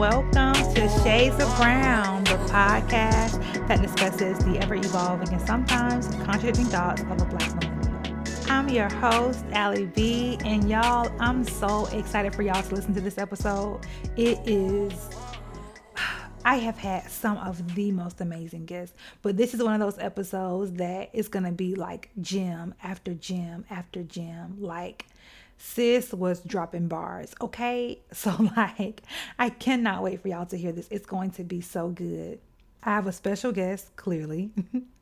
[0.00, 6.64] Welcome to Shades of Brown, the podcast that discusses the ever evolving and sometimes contradicting
[6.64, 8.24] thoughts of a black millennial.
[8.48, 13.02] I'm your host, Allie B, and y'all, I'm so excited for y'all to listen to
[13.02, 13.80] this episode.
[14.16, 15.10] It is
[16.46, 20.02] I have had some of the most amazing guests, but this is one of those
[20.02, 24.56] episodes that is going to be like gem after gem after gem.
[24.58, 25.04] Like,
[25.60, 28.00] sis was dropping bars, okay?
[28.12, 29.02] So, like,
[29.38, 30.88] I cannot wait for y'all to hear this.
[30.90, 32.40] It's going to be so good.
[32.82, 34.50] I have a special guest, clearly.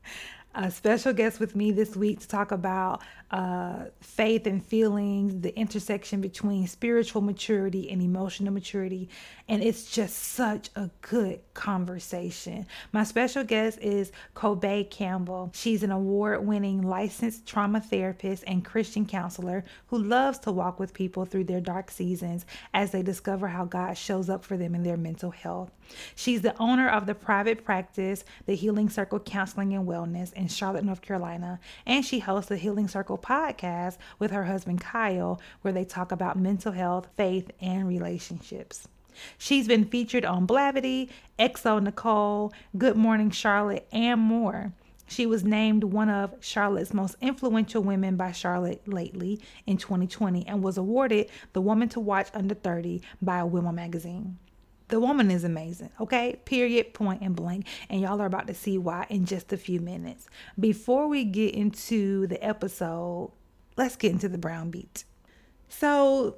[0.54, 5.56] a special guest with me this week to talk about uh, faith and feelings, the
[5.58, 9.08] intersection between spiritual maturity and emotional maturity.
[9.48, 12.66] And it's just such a good conversation.
[12.92, 15.50] My special guest is Kobe Campbell.
[15.54, 20.94] She's an award winning licensed trauma therapist and Christian counselor who loves to walk with
[20.94, 24.82] people through their dark seasons as they discover how God shows up for them in
[24.82, 25.70] their mental health.
[26.14, 30.84] She's the owner of the private practice, the Healing Circle Counseling and Wellness in Charlotte,
[30.84, 35.84] North Carolina, and she hosts the Healing Circle podcast with her husband Kyle, where they
[35.84, 38.88] talk about mental health, faith, and relationships.
[39.36, 44.72] She's been featured on Blavity, xoNecole, Good Morning Charlotte, and more.
[45.08, 50.62] She was named one of Charlotte's most influential women by Charlotte lately in 2020 and
[50.62, 54.38] was awarded the Woman to Watch Under 30 by Wilma Magazine.
[54.88, 56.40] The woman is amazing, okay?
[56.44, 57.66] Period, point, and blank.
[57.90, 60.26] And y'all are about to see why in just a few minutes.
[60.58, 63.30] Before we get into the episode,
[63.76, 65.04] let's get into the brown beat.
[65.68, 66.36] So,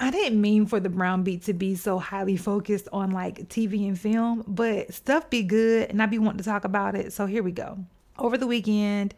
[0.00, 3.86] I didn't mean for the brown beat to be so highly focused on like TV
[3.86, 7.12] and film, but stuff be good and I be wanting to talk about it.
[7.12, 7.78] So, here we go.
[8.18, 9.14] Over the weekend,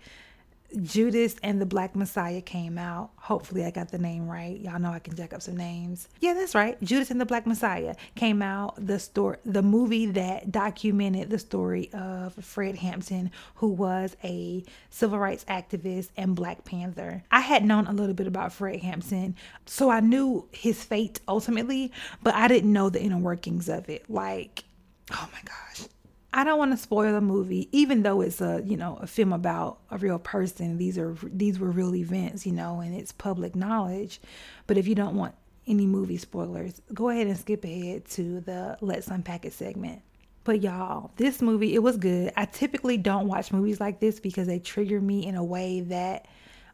[0.82, 3.10] Judas and the Black Messiah came out.
[3.16, 4.58] Hopefully, I got the name right.
[4.60, 6.08] Y'all know I can jack up some names.
[6.20, 6.80] Yeah, that's right.
[6.82, 8.74] Judas and the Black Messiah came out.
[8.76, 15.18] The story, the movie that documented the story of Fred Hampton, who was a civil
[15.18, 17.24] rights activist and Black Panther.
[17.30, 19.34] I had known a little bit about Fred Hampton,
[19.66, 21.92] so I knew his fate ultimately,
[22.22, 24.08] but I didn't know the inner workings of it.
[24.08, 24.64] Like,
[25.12, 25.88] oh my gosh
[26.32, 29.32] I don't want to spoil the movie, even though it's a you know a film
[29.32, 30.78] about a real person.
[30.78, 34.20] These are these were real events, you know, and it's public knowledge.
[34.66, 35.34] But if you don't want
[35.66, 40.02] any movie spoilers, go ahead and skip ahead to the Let's Unpack It segment.
[40.44, 42.32] But y'all, this movie it was good.
[42.36, 46.26] I typically don't watch movies like this because they trigger me in a way that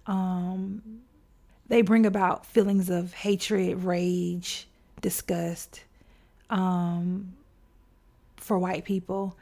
[0.07, 1.01] um,
[1.69, 4.69] they bring about feelings of hatred, rage,
[5.01, 5.83] disgust
[6.51, 7.33] um,
[8.37, 9.37] for white people.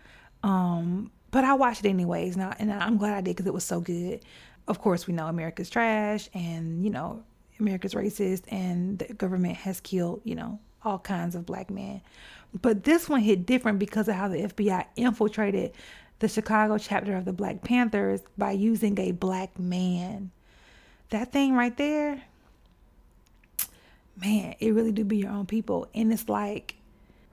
[0.45, 3.65] Um, but I watched it anyways, now, and I'm glad I did because it was
[3.65, 4.21] so good.
[4.69, 7.25] Of course, we know America's trash, and you know
[7.59, 12.03] America's racist, and the government has killed you know all kinds of black men.
[12.61, 15.73] But this one hit different because of how the FBI infiltrated
[16.19, 20.31] the Chicago chapter of the Black Panthers by using a black man.
[21.09, 22.23] That thing right there,
[24.23, 25.89] man, it really do be your own people.
[25.95, 26.77] And it's like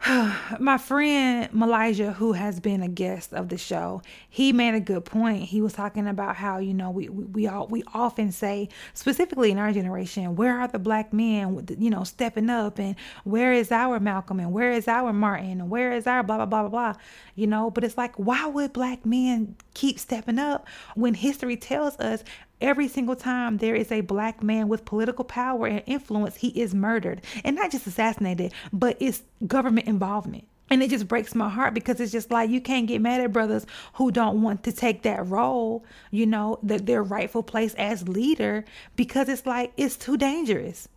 [0.60, 5.06] my friend Malijah, who has been a guest of the show, he made a good
[5.06, 5.44] point.
[5.44, 9.52] He was talking about how you know we we, we all we often say, specifically
[9.52, 12.96] in our generation, where are the black men, you know, stepping up, and
[13.26, 16.48] where is our Malcolm, and where is our Martin, and where is our blah blah
[16.48, 17.02] blah blah blah,
[17.36, 17.70] you know.
[17.70, 22.24] But it's like, why would black men keep stepping up when history tells us
[22.62, 26.74] every single time there is a black man with political power and influence, he is
[26.74, 27.22] murdered.
[27.44, 30.46] And not just assassinated, but it's government involvement.
[30.70, 33.34] And it just breaks my heart because it's just like you can't get mad at
[33.34, 38.08] brothers who don't want to take that role, you know, that their rightful place as
[38.08, 38.64] leader
[38.96, 40.88] because it's like it's too dangerous.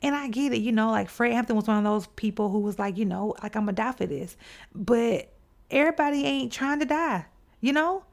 [0.00, 2.60] And I get it, you know, like Fred Hampton was one of those people who
[2.60, 4.34] was like, you know, like I'm gonna die for this.
[4.74, 5.30] But
[5.70, 7.26] everybody ain't trying to die,
[7.60, 8.04] you know?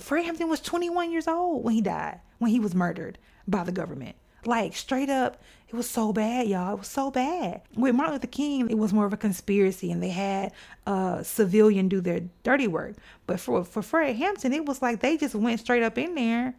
[0.00, 3.72] Fred Hampton was 21 years old when he died, when he was murdered by the
[3.72, 4.16] government.
[4.44, 6.74] Like straight up, it was so bad, y'all.
[6.74, 7.62] It was so bad.
[7.76, 10.52] With Martin Luther King, it was more of a conspiracy, and they had
[10.86, 12.96] a civilian do their dirty work.
[13.26, 16.54] But for for Fred Hampton, it was like they just went straight up in there,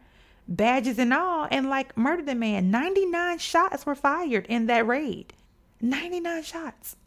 [0.48, 2.70] badges and all, and like murdered the man.
[2.70, 5.34] 99 shots were fired in that raid.
[5.82, 6.98] 99 shots.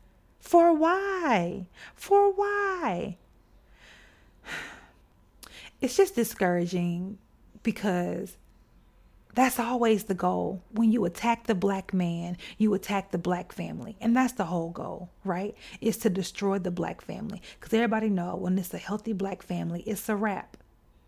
[0.40, 1.68] For why?
[1.94, 3.18] For why?
[5.82, 7.18] It's just discouraging
[7.62, 8.36] because
[9.34, 10.62] that's always the goal.
[10.70, 13.96] When you attack the black man, you attack the black family.
[14.00, 15.54] And that's the whole goal, right?
[15.80, 17.42] Is to destroy the black family.
[17.58, 20.56] Because everybody know when it's a healthy black family, it's a wrap.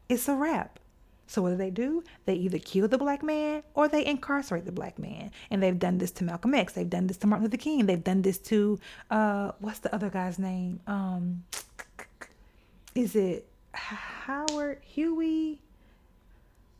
[0.09, 0.81] It's a wrap.
[1.27, 2.03] So what do they do?
[2.27, 5.31] They either kill the black man or they incarcerate the black man.
[5.50, 6.73] And they've done this to Malcolm X.
[6.73, 7.87] They've done this to Martin Luther King.
[7.87, 8.79] They've done this to
[9.11, 10.81] uh what's the other guy's name?
[10.87, 11.44] Um
[12.94, 15.61] is it Howard Huey?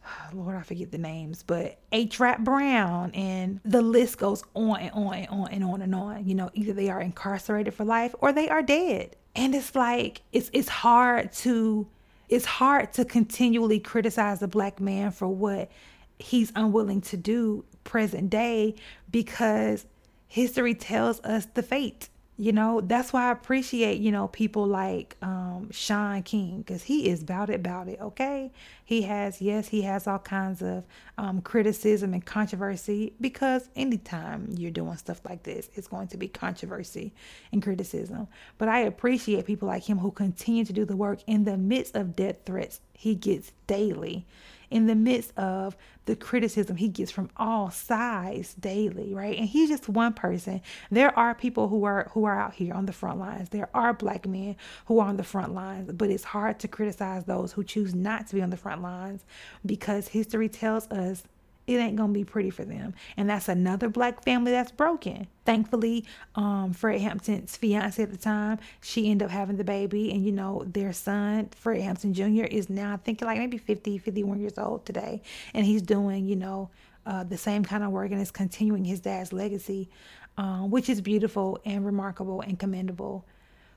[0.33, 2.21] Lord, I forget the names, but H.
[2.21, 6.27] Rap Brown, and the list goes on and on and on and on and on.
[6.27, 9.17] You know, either they are incarcerated for life or they are dead.
[9.37, 11.87] And it's like it's it's hard to
[12.29, 15.71] it's hard to continually criticize a black man for what
[16.19, 18.75] he's unwilling to do present day
[19.11, 19.87] because
[20.29, 25.17] history tells us the fate you know that's why i appreciate you know people like
[25.23, 28.51] um shaun king because he is about it about it okay?
[28.87, 30.85] He has yes he has all kinds of
[31.17, 36.29] um criticism and controversy because anytime you're doing stuff like this it's going to be
[36.29, 37.13] controversy
[37.53, 38.27] and criticism.
[38.59, 41.95] But i appreciate people like him who continue to do the work in the midst
[41.95, 44.27] of death threats he gets daily
[44.75, 45.77] in the midst of
[46.07, 49.39] the criticism he gets from all sides daily, right?
[49.39, 50.61] And he's just one person.
[50.91, 53.51] There are people who are who are out here on the front lines.
[53.51, 54.57] There are black men
[54.87, 58.27] who are on the front lines, but it's hard to criticize those who choose not
[58.27, 59.25] to be on the front lines
[59.65, 61.23] because history tells us
[61.67, 62.95] it ain't gonna be pretty for them.
[63.17, 65.27] And that's another black family that's broken.
[65.45, 70.11] Thankfully, um, Fred Hampton's fiance at the time, she ended up having the baby.
[70.11, 73.99] And you know, their son, Fred Hampton Jr., is now I think like maybe 50,
[73.99, 75.23] 51 years old today.
[75.55, 76.71] And he's doing, you know,
[77.07, 79.91] uh, the same kind of work and is continuing his dad's legacy,
[80.39, 83.27] um, which is beautiful and remarkable and commendable.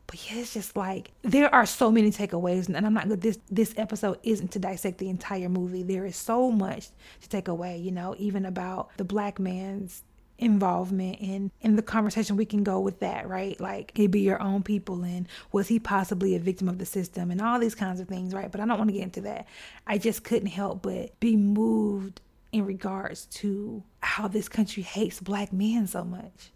[0.07, 3.21] But yeah, it's just like there are so many takeaways, and I'm not good.
[3.21, 5.83] This this episode isn't to dissect the entire movie.
[5.83, 6.87] There is so much
[7.21, 10.03] to take away, you know, even about the black man's
[10.39, 13.59] involvement in in the conversation we can go with that right?
[13.59, 17.31] Like it be your own people and was he possibly a victim of the system
[17.31, 18.51] and all these kinds of things right?
[18.51, 19.47] But i don't want to get into that.
[19.87, 22.21] I just couldn't help but be moved
[22.51, 26.51] in regards to how this country hates black men so much.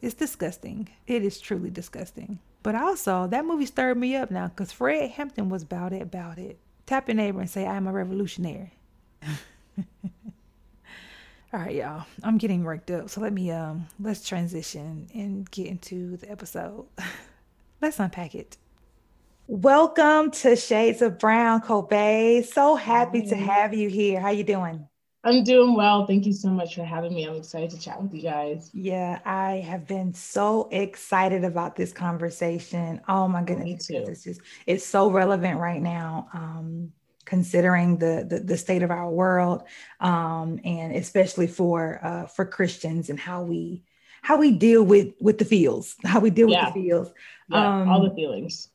[0.00, 0.88] It's disgusting.
[1.06, 5.48] It is truly disgusting but also, that movie stirred me up now because Fred Hampton
[5.48, 6.58] was about it, about it.
[6.84, 8.72] Tap your neighbor and say, I am a revolutionary.
[9.78, 12.06] All right, y'all.
[12.24, 13.08] I'm getting worked up.
[13.08, 16.86] So let me um let's transition and get into the episode.
[17.80, 18.56] let's unpack it.
[19.46, 22.42] Welcome to Shades of Brown, Kobe.
[22.42, 24.18] So happy to have you here.
[24.18, 24.88] How you doing?
[25.26, 26.06] I'm doing well.
[26.06, 27.24] Thank you so much for having me.
[27.24, 28.70] I'm excited to chat with you guys.
[28.72, 33.00] Yeah, I have been so excited about this conversation.
[33.08, 33.90] Oh my goodness.
[33.90, 36.28] It's just it's so relevant right now.
[36.32, 36.92] Um,
[37.24, 39.64] considering the, the, the state of our world
[39.98, 43.82] um, and especially for uh, for Christians and how we
[44.22, 46.66] how we deal with with the feels, how we deal yeah.
[46.66, 47.12] with the feels.
[47.48, 48.68] Yeah, um, all the feelings.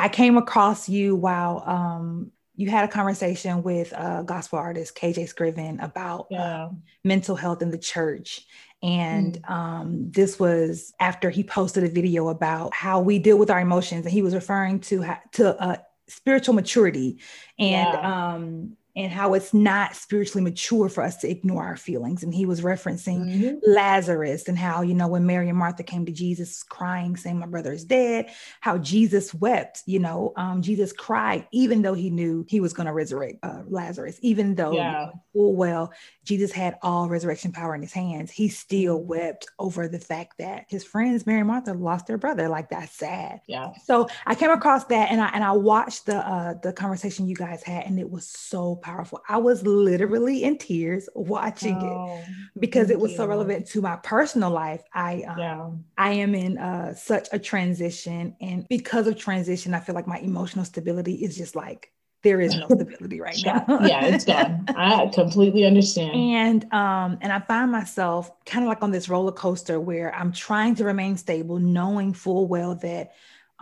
[0.00, 5.28] I came across you while um, you had a conversation with a gospel artist KJ
[5.28, 6.64] Scriven about yeah.
[6.64, 8.46] um, mental health in the church.
[8.82, 9.50] And mm.
[9.50, 14.04] um, this was after he posted a video about how we deal with our emotions,
[14.04, 15.76] and he was referring to to uh,
[16.08, 17.18] spiritual maturity
[17.58, 18.32] and yeah.
[18.34, 22.22] um, and how it's not spiritually mature for us to ignore our feelings.
[22.22, 23.56] And he was referencing mm-hmm.
[23.66, 27.46] Lazarus and how, you know, when Mary and Martha came to Jesus crying, saying, My
[27.46, 32.44] brother is dead, how Jesus wept, you know, um, Jesus cried, even though he knew
[32.48, 35.10] he was going to resurrect uh, Lazarus, even though yeah.
[35.32, 35.92] full well
[36.24, 39.08] Jesus had all resurrection power in his hands, he still mm-hmm.
[39.08, 42.48] wept over the fact that his friends, Mary and Martha, lost their brother.
[42.48, 43.40] Like that's sad.
[43.46, 43.70] Yeah.
[43.84, 47.34] So I came across that and I and I watched the uh the conversation you
[47.34, 49.22] guys had, and it was so powerful.
[49.28, 53.16] I was literally in tears watching oh, it because it was you.
[53.18, 54.82] so relevant to my personal life.
[54.92, 55.70] I um, yeah.
[55.96, 60.18] I am in uh, such a transition, and because of transition, I feel like my
[60.18, 63.64] emotional stability is just like there is no stability right now.
[63.82, 64.64] yeah, it's gone.
[64.68, 66.14] I completely understand.
[66.14, 70.32] And um, and I find myself kind of like on this roller coaster where I'm
[70.32, 73.12] trying to remain stable, knowing full well that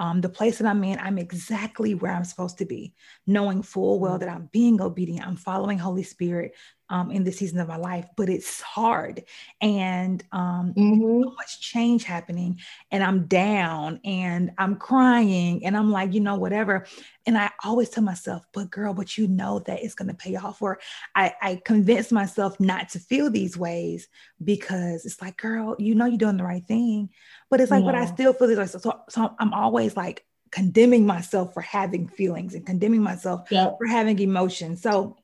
[0.01, 2.95] um, the place that I'm in, I'm exactly where I'm supposed to be,
[3.27, 4.21] knowing full well mm.
[4.21, 6.55] that I'm being obedient, I'm following Holy Spirit
[6.91, 9.25] um, in the season of my life, but it's hard
[9.61, 11.23] and um, mm-hmm.
[11.23, 16.37] so much change happening, and I'm down and I'm crying, and I'm like, you know,
[16.37, 16.87] whatever.
[17.27, 20.37] And I always tell myself, but girl, but you know that it's going to pay
[20.37, 20.63] off.
[20.63, 20.81] Or
[21.15, 24.09] I, I convince myself not to feel these ways
[24.43, 27.11] because it's like, girl, you know, you're doing the right thing
[27.51, 27.93] but it's like, yeah.
[27.93, 28.67] but I still feel this way.
[28.67, 33.77] So, so I'm always like condemning myself for having feelings and condemning myself yep.
[33.77, 34.81] for having emotions.
[34.81, 35.17] So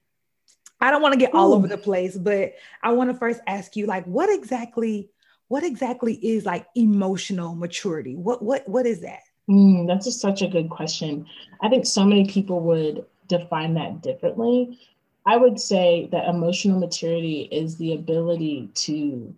[0.81, 1.55] I don't want to get all Ooh.
[1.55, 5.11] over the place, but I want to first ask you, like, what exactly,
[5.49, 8.15] what exactly is like emotional maturity?
[8.17, 9.21] What what what is that?
[9.49, 11.27] Mm, that's just such a good question.
[11.63, 14.79] I think so many people would define that differently.
[15.25, 19.35] I would say that emotional maturity is the ability to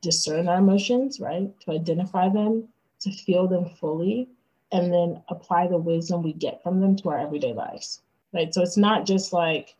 [0.00, 1.48] discern our emotions, right?
[1.60, 2.68] To identify them,
[3.00, 4.28] to feel them fully,
[4.72, 8.02] and then apply the wisdom we get from them to our everyday lives,
[8.32, 8.52] right?
[8.52, 9.74] So it's not just like,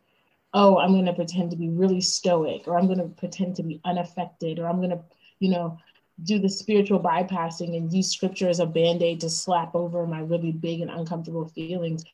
[0.55, 3.63] oh, I'm going to pretend to be really stoic, or I'm going to pretend to
[3.63, 5.01] be unaffected, or I'm going to,
[5.39, 5.77] you know,
[6.23, 10.21] do the spiritual bypassing and use scripture as a band aid to slap over my
[10.21, 12.05] really big and uncomfortable feelings.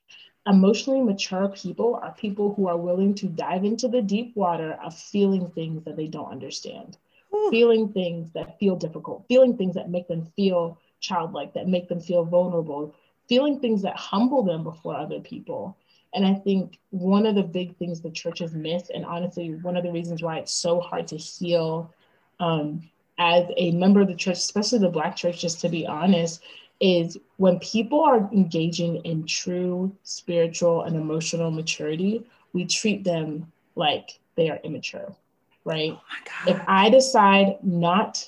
[0.47, 4.97] Emotionally mature people are people who are willing to dive into the deep water of
[4.97, 6.97] feeling things that they don't understand,
[7.31, 7.49] Ooh.
[7.51, 12.01] feeling things that feel difficult, feeling things that make them feel childlike, that make them
[12.01, 12.95] feel vulnerable,
[13.29, 15.77] feeling things that humble them before other people.
[16.13, 19.77] And I think one of the big things the church has missed, and honestly, one
[19.77, 21.93] of the reasons why it's so hard to heal
[22.39, 26.41] um, as a member of the church, especially the Black church, just to be honest,
[26.81, 34.19] is when people are engaging in true spiritual and emotional maturity, we treat them like
[34.35, 35.15] they are immature,
[35.63, 35.91] right?
[35.93, 38.27] Oh if I decide not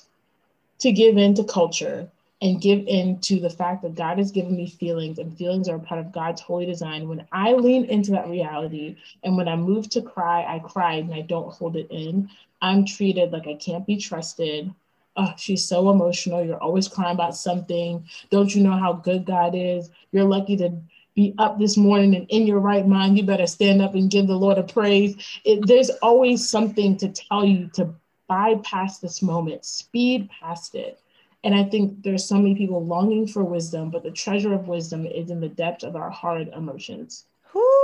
[0.78, 2.08] to give in to culture
[2.44, 5.76] and give in to the fact that God has given me feelings and feelings are
[5.76, 9.56] a part of God's holy design, when I lean into that reality and when I
[9.56, 12.30] move to cry, I cry and I don't hold it in,
[12.62, 14.72] I'm treated like I can't be trusted
[15.16, 16.44] oh, she's so emotional.
[16.44, 18.04] You're always crying about something.
[18.30, 19.90] Don't you know how good God is?
[20.12, 20.72] You're lucky to
[21.14, 23.16] be up this morning and in your right mind.
[23.16, 25.16] You better stand up and give the Lord a praise.
[25.44, 27.94] It, there's always something to tell you to
[28.26, 30.98] bypass this moment, speed past it.
[31.44, 35.06] And I think there's so many people longing for wisdom, but the treasure of wisdom
[35.06, 37.26] is in the depth of our hard emotions.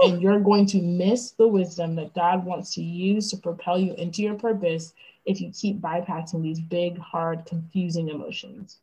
[0.03, 3.95] And you're going to miss the wisdom that God wants to use to propel you
[3.95, 4.95] into your purpose
[5.27, 8.79] if you keep bypassing these big, hard, confusing emotions.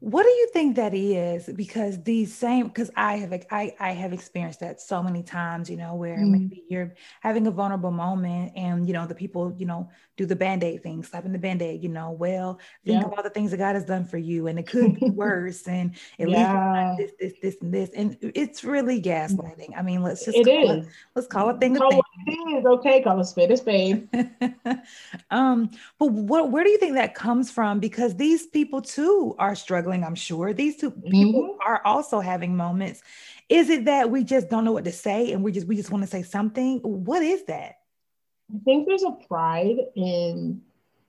[0.00, 1.48] What do you think that is?
[1.48, 5.76] Because these same, because I have I, I have experienced that so many times, you
[5.76, 6.30] know, where mm.
[6.30, 10.36] maybe you're having a vulnerable moment and you know the people, you know, do the
[10.36, 13.06] band-aid thing, slapping the band-aid, you know, well, think yeah.
[13.06, 15.66] of all the things that God has done for you and it could be worse
[15.66, 16.94] and at yeah.
[16.98, 17.90] least this, this, this, and this.
[17.90, 19.76] And it's really gaslighting.
[19.76, 20.86] I mean, let's just it call is.
[20.86, 22.44] It, let's call it thing call a thing.
[22.50, 24.08] It is okay, call a spade a spade.
[25.30, 27.80] um, but what where do you think that comes from?
[27.80, 30.52] Because these people too are struggling struggling, I'm sure.
[30.52, 31.68] These two people mm-hmm.
[31.68, 33.02] are also having moments.
[33.48, 35.90] Is it that we just don't know what to say and we just we just
[35.90, 36.80] want to say something?
[36.80, 37.76] What is that?
[38.54, 40.60] I think there's a pride in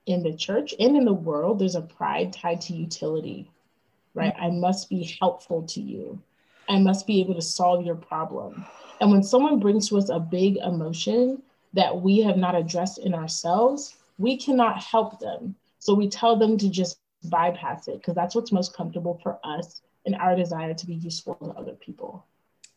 [0.06, 1.58] in the church and in the world.
[1.58, 3.50] There's a pride tied to utility,
[4.14, 4.34] right?
[4.34, 4.44] Mm-hmm.
[4.44, 6.20] I must be helpful to you.
[6.68, 8.64] I must be able to solve your problem.
[9.00, 13.14] And when someone brings to us a big emotion that we have not addressed in
[13.14, 15.54] ourselves, we cannot help them.
[15.78, 19.82] So we tell them to just bypass it because that's what's most comfortable for us
[20.06, 22.26] and our desire to be useful to other people.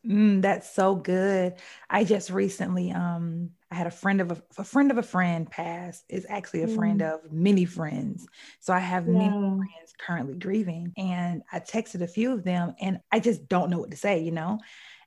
[0.05, 1.53] Mm, that's so good.
[1.89, 5.49] I just recently, um, I had a friend of a, a friend of a friend
[5.49, 6.03] pass.
[6.09, 6.75] Is actually a mm.
[6.75, 8.27] friend of many friends.
[8.59, 9.13] So I have yeah.
[9.13, 13.69] many friends currently grieving, and I texted a few of them, and I just don't
[13.69, 14.19] know what to say.
[14.19, 14.59] You know,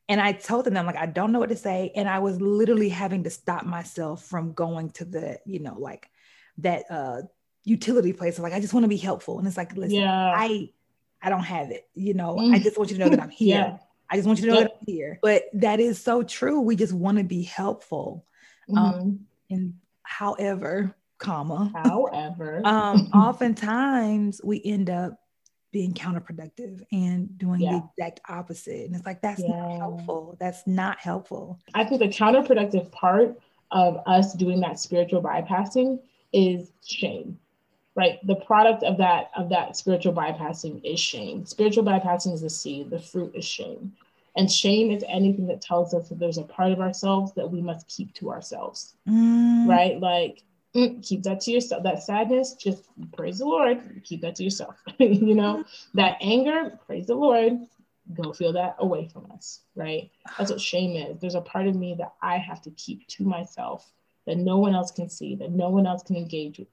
[0.08, 2.40] and I told them, I'm like, I don't know what to say, and I was
[2.40, 6.08] literally having to stop myself from going to the, you know, like
[6.58, 7.20] that uh
[7.66, 9.38] utility place of like, I just want to be helpful.
[9.38, 10.32] And it's like, listen, yeah.
[10.34, 10.70] I
[11.20, 11.86] I don't have it.
[11.94, 12.54] You know, mm.
[12.54, 13.58] I just want you to know that I'm here.
[13.58, 13.78] yeah.
[14.08, 14.68] I just want you to know yep.
[14.68, 15.18] that I'm here.
[15.20, 16.60] But that is so true.
[16.60, 18.24] We just want to be helpful.
[18.70, 19.00] Um, mm-hmm.
[19.00, 19.20] Um,
[19.50, 25.18] and however, comma, however, um, oftentimes we end up
[25.72, 27.72] being counterproductive and doing yeah.
[27.72, 28.86] the exact opposite.
[28.86, 29.48] And it's like, that's yeah.
[29.48, 30.36] not helpful.
[30.38, 31.58] That's not helpful.
[31.74, 33.36] I think the counterproductive part
[33.72, 35.98] of us doing that spiritual bypassing
[36.32, 37.40] is shame
[37.96, 38.24] right?
[38.26, 41.46] The product of that of that spiritual bypassing is shame.
[41.46, 42.90] Spiritual bypassing is the seed.
[42.90, 43.94] The fruit is shame.
[44.36, 47.62] And shame is anything that tells us that there's a part of ourselves that we
[47.62, 49.66] must keep to ourselves mm.
[49.66, 49.98] right?
[49.98, 50.42] Like
[50.74, 51.82] mm, keep that to yourself.
[51.82, 52.84] That sadness just
[53.16, 55.64] praise the lord keep that to yourself you know?
[55.94, 57.54] That anger praise the lord
[58.14, 60.10] go feel that away from us right?
[60.36, 61.18] That's what shame is.
[61.18, 63.90] There's a part of me that i have to keep to myself
[64.26, 66.68] that no one else can see that no one else can engage with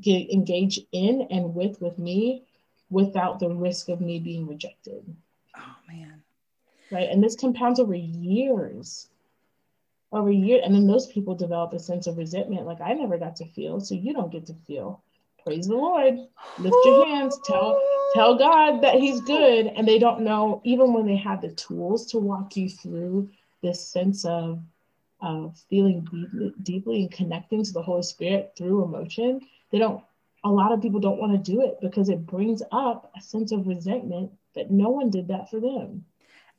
[0.00, 2.44] get engage in and with with me
[2.90, 5.04] without the risk of me being rejected.
[5.56, 6.22] Oh man.
[6.90, 7.08] Right.
[7.10, 9.08] And this compounds over years.
[10.10, 10.62] Over years.
[10.64, 12.66] And then those people develop a sense of resentment.
[12.66, 15.02] Like I never got to feel, so you don't get to feel.
[15.44, 16.18] Praise the Lord.
[16.58, 17.38] Lift your hands.
[17.44, 17.80] Tell
[18.14, 19.66] tell God that He's good.
[19.66, 23.30] And they don't know, even when they have the tools to walk you through
[23.62, 24.60] this sense of
[25.20, 30.02] of feeling deeply, deeply and connecting to the Holy Spirit through emotion, they don't
[30.44, 33.50] a lot of people don't want to do it because it brings up a sense
[33.50, 36.04] of resentment that no one did that for them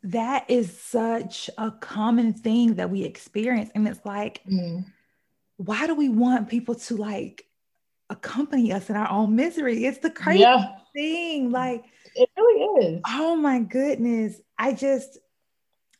[0.03, 3.69] that is such a common thing that we experience.
[3.75, 4.85] And it's like, mm.
[5.57, 7.45] why do we want people to like
[8.09, 9.85] accompany us in our own misery?
[9.85, 10.77] It's the crazy yeah.
[10.93, 11.51] thing.
[11.51, 11.83] Like,
[12.15, 13.01] it really is.
[13.07, 14.39] Oh my goodness.
[14.57, 15.17] I just,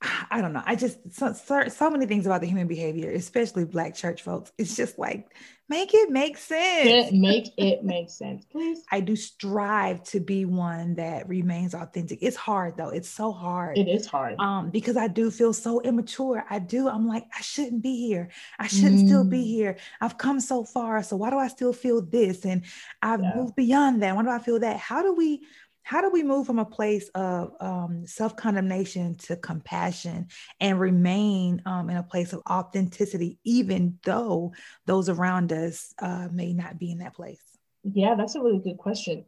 [0.31, 0.63] I don't know.
[0.65, 4.51] I just so, so, so, many things about the human behavior, especially black church folks.
[4.57, 5.33] It's just like
[5.67, 7.11] make it make sense.
[7.11, 8.81] make it make sense, please.
[8.91, 12.19] I do strive to be one that remains authentic.
[12.21, 12.89] It's hard though.
[12.89, 13.77] It's so hard.
[13.77, 14.39] It is hard.
[14.39, 16.45] Um, because I do feel so immature.
[16.49, 16.87] I do.
[16.87, 18.29] I'm like, I shouldn't be here.
[18.57, 19.07] I shouldn't mm.
[19.07, 19.47] still be mm.
[19.47, 19.77] here.
[19.99, 21.03] I've come so far.
[21.03, 22.45] So why do I still feel this?
[22.45, 22.63] And
[23.01, 23.33] I've yeah.
[23.35, 24.15] moved beyond that.
[24.15, 24.77] Why do I feel that?
[24.77, 25.41] How do we
[25.89, 30.27] how do we move from a place of um, self condemnation to compassion
[30.59, 34.53] and remain um, in a place of authenticity, even though
[34.85, 37.41] those around us uh, may not be in that place?
[37.81, 39.25] Yeah, that's a really good question.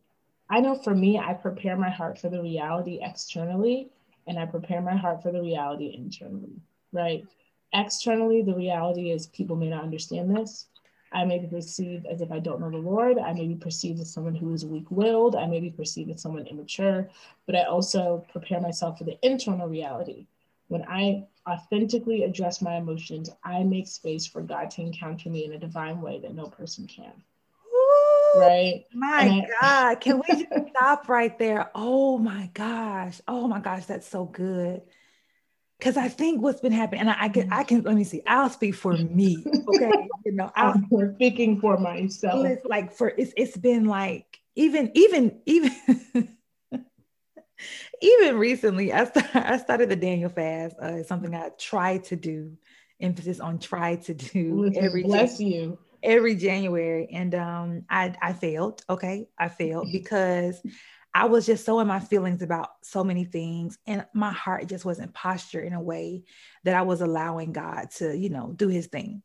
[0.51, 3.89] I know for me, I prepare my heart for the reality externally,
[4.27, 7.23] and I prepare my heart for the reality internally, right?
[7.73, 10.67] Externally, the reality is people may not understand this.
[11.11, 13.17] I may be perceived as if I don't know the Lord.
[13.17, 15.35] I may be perceived as someone who is weak willed.
[15.35, 17.09] I may be perceived as someone immature,
[17.45, 20.27] but I also prepare myself for the internal reality.
[20.67, 25.53] When I authentically address my emotions, I make space for God to encounter me in
[25.53, 27.11] a divine way that no person can.
[27.73, 28.85] Ooh, right?
[28.93, 29.99] My God.
[29.99, 31.71] Can we just stop right there?
[31.75, 33.19] Oh my gosh.
[33.27, 33.85] Oh my gosh.
[33.85, 34.81] That's so good
[35.81, 38.21] because I think what's been happening, and I, I, can, I can let me see.
[38.27, 40.07] I'll speak for me, okay?
[40.25, 42.45] you know, I'm speaking for myself.
[42.45, 45.71] It's like for it's it's been like even even even
[48.01, 48.93] even recently.
[48.93, 50.75] I started, I started the Daniel fast.
[50.79, 52.55] Uh, it's something I try to do.
[52.99, 58.83] Emphasis on try to do every bless you every January, and um, I I failed.
[58.87, 60.61] Okay, I failed because
[61.13, 64.85] I was just so in my feelings about so many things, and my heart just
[64.85, 66.23] wasn't postured in a way
[66.63, 69.21] that I was allowing God to, you know, do His thing.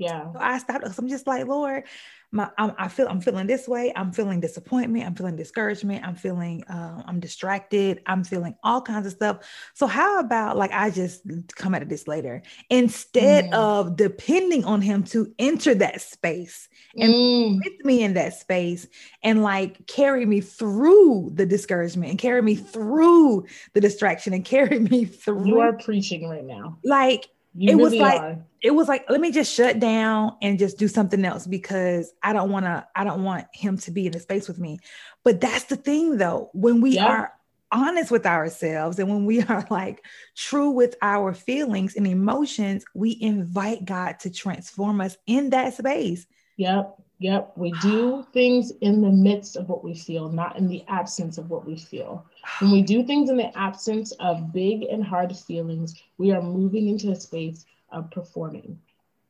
[0.00, 0.32] Yeah.
[0.32, 1.84] So I stopped because I'm just like, Lord,
[2.32, 3.92] my I'm, i feel I'm feeling this way.
[3.94, 5.04] I'm feeling disappointment.
[5.04, 6.06] I'm feeling discouragement.
[6.06, 8.00] I'm feeling uh, I'm distracted.
[8.06, 9.38] I'm feeling all kinds of stuff.
[9.74, 11.22] So how about like I just
[11.54, 13.52] come out of this later instead mm.
[13.52, 17.58] of depending on Him to enter that space and mm.
[17.58, 18.86] with me in that space
[19.22, 24.78] and like carry me through the discouragement and carry me through the distraction and carry
[24.78, 25.46] me through.
[25.46, 26.78] You are preaching right now.
[26.84, 28.38] Like you it really was like are.
[28.62, 32.32] it was like let me just shut down and just do something else because I
[32.32, 34.78] don't want to I don't want him to be in the space with me.
[35.24, 37.06] But that's the thing though, when we yeah.
[37.06, 37.32] are
[37.72, 40.04] honest with ourselves and when we are like
[40.36, 46.26] true with our feelings and emotions, we invite God to transform us in that space.
[46.56, 47.00] Yep.
[47.20, 47.52] Yep.
[47.56, 51.50] We do things in the midst of what we feel, not in the absence of
[51.50, 52.24] what we feel.
[52.60, 56.88] When we do things in the absence of big and hard feelings, we are moving
[56.88, 58.80] into a space of performing.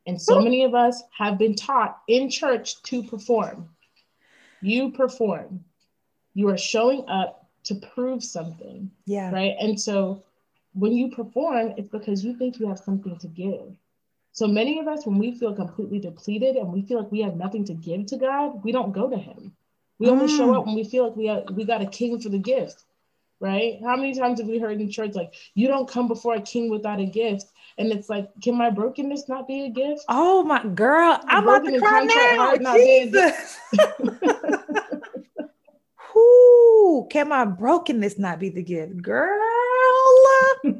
[0.07, 3.69] And so many of us have been taught in church to perform.
[4.61, 5.65] You perform.
[6.33, 8.89] You are showing up to prove something.
[9.05, 9.31] Yeah.
[9.31, 9.55] Right.
[9.59, 10.23] And so
[10.73, 13.75] when you perform, it's because you think you have something to give.
[14.33, 17.35] So many of us, when we feel completely depleted and we feel like we have
[17.35, 19.53] nothing to give to God, we don't go to Him.
[19.99, 20.37] We only mm.
[20.37, 22.83] show up when we feel like we have, we got a king for the gift,
[23.39, 23.79] right?
[23.83, 26.69] How many times have we heard in church like, "You don't come before a king
[26.69, 27.51] without a gift"?
[27.77, 30.05] And it's like, can my brokenness not be a gift?
[30.07, 32.05] Oh my girl, I'm about to cry
[32.59, 32.75] now.
[32.75, 33.57] Jesus.
[36.13, 39.39] Who can my brokenness not be the gift, girl?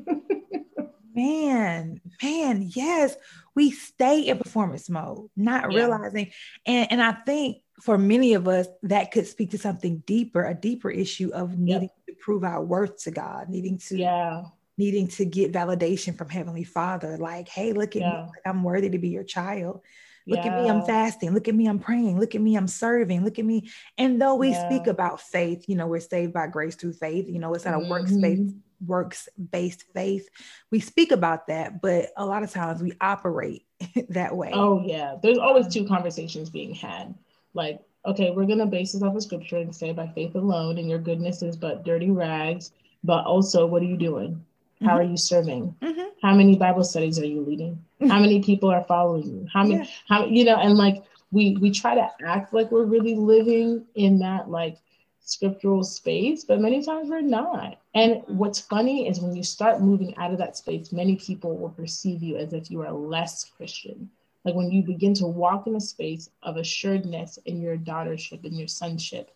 [1.13, 3.17] man, man, yes
[3.55, 5.77] we stay in performance mode, not yeah.
[5.77, 6.31] realizing.
[6.65, 10.53] And, and I think for many of us, that could speak to something deeper, a
[10.53, 12.05] deeper issue of needing yep.
[12.07, 14.43] to prove our worth to God, needing to yeah.
[14.77, 17.17] needing to get validation from Heavenly Father.
[17.17, 18.25] Like, hey, look at yeah.
[18.25, 19.81] me, I'm worthy to be your child.
[20.27, 20.55] Look yeah.
[20.55, 21.33] at me, I'm fasting.
[21.33, 22.19] Look at me, I'm praying.
[22.19, 23.25] Look at me, I'm serving.
[23.25, 23.71] Look at me.
[23.97, 27.27] And though we speak about faith, you know, we're saved by grace through faith.
[27.27, 28.59] You know, it's not a mm-hmm.
[28.86, 30.30] Works based faith.
[30.72, 33.65] We speak about that, but a lot of times we operate
[34.10, 34.52] that way.
[34.54, 35.15] Oh, yeah.
[35.22, 37.13] There's always two conversations being had.
[37.54, 40.78] Like, okay, we're going to base this off of scripture and say by faith alone,
[40.78, 42.72] and your goodness is but dirty rags.
[43.04, 44.44] But also, what are you doing?
[44.82, 44.98] How mm-hmm.
[44.98, 45.76] are you serving?
[45.82, 46.10] Mm-hmm.
[46.22, 47.84] How many Bible studies are you leading?
[48.08, 49.48] How many people are following you?
[49.52, 49.89] How many, yeah.
[50.08, 54.20] how, you know, and like we, we try to act like we're really living in
[54.20, 54.78] that like
[55.23, 57.79] scriptural space, but many times we're not.
[57.93, 61.69] And what's funny is when you start moving out of that space, many people will
[61.69, 64.10] perceive you as if you are less Christian.
[64.43, 68.57] Like when you begin to walk in a space of assuredness in your daughtership and
[68.57, 69.31] your sonship,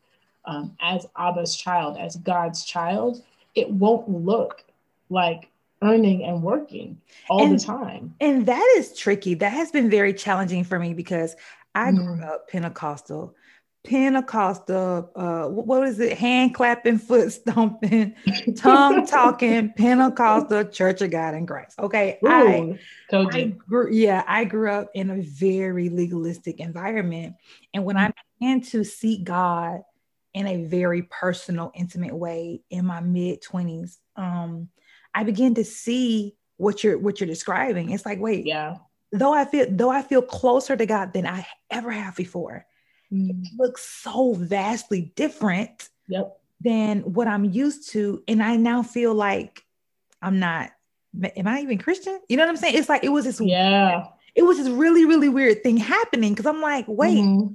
[0.46, 4.64] um, as Abba's child, as God's child, it won't look
[5.10, 5.50] like
[5.82, 8.16] earning and working all and, the time.
[8.20, 9.36] And that is tricky.
[9.36, 11.36] That has been very challenging for me because
[11.74, 11.98] I mm.
[11.98, 13.36] grew up Pentecostal.
[13.86, 16.18] Pentecostal, uh, what is it?
[16.18, 18.16] Hand clapping, foot stomping,
[18.58, 21.80] tongue talking, Pentecostal Church of God in Christ.
[21.80, 22.80] Okay, Ooh, I,
[23.14, 27.36] I grew, yeah, I grew up in a very legalistic environment,
[27.74, 29.82] and when I began to seek God
[30.34, 34.70] in a very personal, intimate way in my mid twenties, um,
[35.14, 37.92] I began to see what you're what you're describing.
[37.92, 38.78] It's like, wait, yeah.
[39.12, 42.66] Though I feel though I feel closer to God than I ever have before,
[43.12, 43.30] mm.
[43.30, 46.40] it looks so vastly different yep.
[46.62, 48.24] than what I'm used to.
[48.28, 49.64] And I now feel like
[50.22, 50.72] I'm not,
[51.36, 52.20] am I even Christian?
[52.28, 52.76] You know what I'm saying?
[52.76, 54.06] It's like it was this yeah.
[54.36, 57.54] It was this really, really weird thing happening because I'm like, wait, mm-hmm.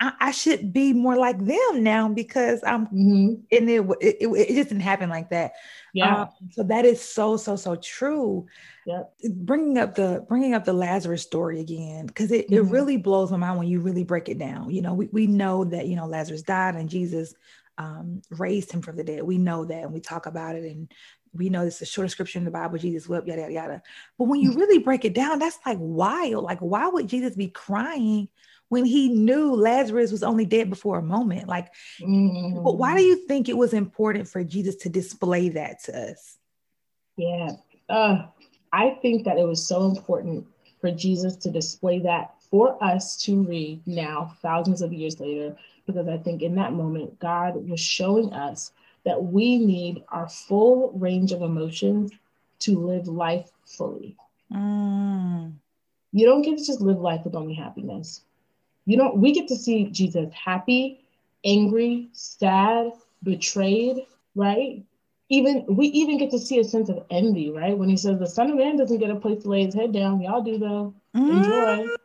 [0.00, 3.34] I, I, should be more like them now because I'm mm-hmm.
[3.50, 5.52] and it, it, it, it just didn't happen like that.
[5.92, 6.22] Yeah.
[6.22, 8.46] Um, so that is so so so true.
[8.86, 9.04] Yeah.
[9.30, 12.66] Bringing up the bringing up the Lazarus story again because it, mm-hmm.
[12.66, 14.70] it really blows my mind when you really break it down.
[14.70, 17.34] You know, we, we know that you know Lazarus died and Jesus
[17.76, 19.22] um, raised him from the dead.
[19.22, 20.92] We know that and we talk about it and
[21.34, 23.82] we know it's a short scripture in the Bible, Jesus wept, yada, yada, yada.
[24.16, 26.44] But when you really break it down, that's like wild.
[26.44, 28.28] Like, why would Jesus be crying
[28.68, 31.48] when he knew Lazarus was only dead before a moment.
[31.48, 31.68] Like,
[32.00, 32.62] mm.
[32.62, 36.36] but why do you think it was important for Jesus to display that to us?
[37.16, 37.52] Yeah,
[37.88, 38.26] uh,
[38.72, 40.46] I think that it was so important
[40.80, 46.08] for Jesus to display that for us to read now, thousands of years later, because
[46.08, 48.72] I think in that moment, God was showing us
[49.04, 52.12] that we need our full range of emotions
[52.60, 54.16] to live life fully.
[54.52, 55.54] Mm.
[56.12, 58.22] You don't get to just live life with only happiness.
[58.88, 61.04] You know, we get to see Jesus happy,
[61.44, 64.82] angry, sad, betrayed, right?
[65.28, 67.76] Even we even get to see a sense of envy, right?
[67.76, 69.92] When he says the Son of Man doesn't get a place to lay his head
[69.92, 70.94] down, y'all do though.
[71.14, 71.84] Enjoy.
[71.84, 71.96] Mm.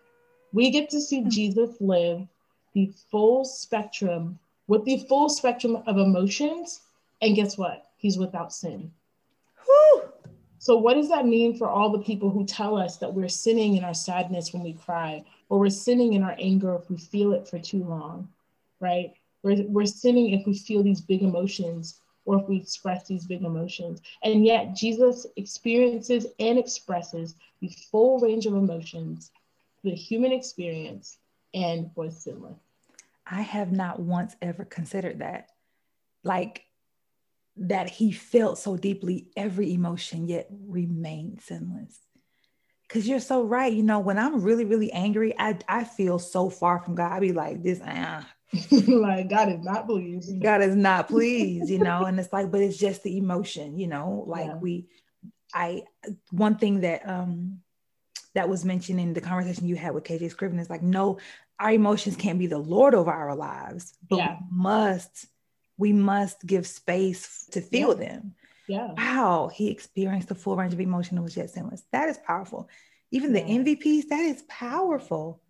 [0.52, 2.28] We get to see Jesus live
[2.74, 6.82] the full spectrum with the full spectrum of emotions.
[7.22, 7.92] And guess what?
[7.96, 8.92] He's without sin.
[9.64, 10.13] Whew.
[10.64, 13.76] So, what does that mean for all the people who tell us that we're sinning
[13.76, 17.34] in our sadness when we cry, or we're sinning in our anger if we feel
[17.34, 18.30] it for too long,
[18.80, 19.14] right?
[19.42, 23.44] We're, we're sinning if we feel these big emotions or if we express these big
[23.44, 24.02] emotions.
[24.24, 29.32] And yet, Jesus experiences and expresses the full range of emotions,
[29.84, 31.18] the human experience,
[31.54, 32.56] and was sinless.
[33.28, 35.50] I have not once ever considered that.
[36.24, 36.64] Like,
[37.58, 42.00] that he felt so deeply every emotion, yet remained sinless.
[42.90, 43.74] Cause you're so right.
[43.74, 47.12] You know, when I'm really, really angry, I I feel so far from God.
[47.12, 48.28] I be like, this, ah.
[48.72, 50.40] like God is not pleased.
[50.44, 53.88] God is not pleased, you know, and it's like, but it's just the emotion, you
[53.88, 54.56] know, like yeah.
[54.56, 54.88] we
[55.54, 55.84] I
[56.30, 57.60] one thing that um
[58.36, 61.20] that was mentioned in the conversation you had with KJ Scriven is like, no,
[61.60, 64.38] our emotions can't be the Lord over our lives, but yeah.
[64.40, 65.28] we must,
[65.78, 68.08] we must give space to feel yeah.
[68.08, 68.36] them.
[68.68, 68.94] Yeah.
[68.98, 71.84] Wow, he experienced the full range of emotion and was yet sinless.
[71.92, 72.70] That is powerful.
[73.12, 73.44] Even yeah.
[73.44, 75.42] the MVPs, that is powerful.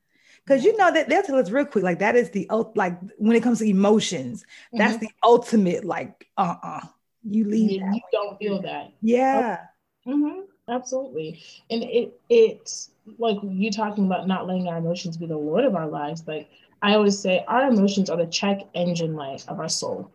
[0.45, 3.35] Because you know that they'll tell us real quick, like that is the like when
[3.35, 5.05] it comes to emotions, that's mm-hmm.
[5.05, 6.81] the ultimate, like, uh-uh.
[7.23, 7.71] You leave.
[7.71, 8.91] You, you don't feel that.
[9.01, 9.59] Yeah.
[10.05, 10.41] Mm-hmm.
[10.69, 11.41] Absolutely.
[11.69, 15.75] And it it's like you talking about not letting our emotions be the Lord of
[15.75, 16.23] our lives.
[16.27, 16.49] Like
[16.83, 20.11] I always say, our emotions are the check engine light of our soul.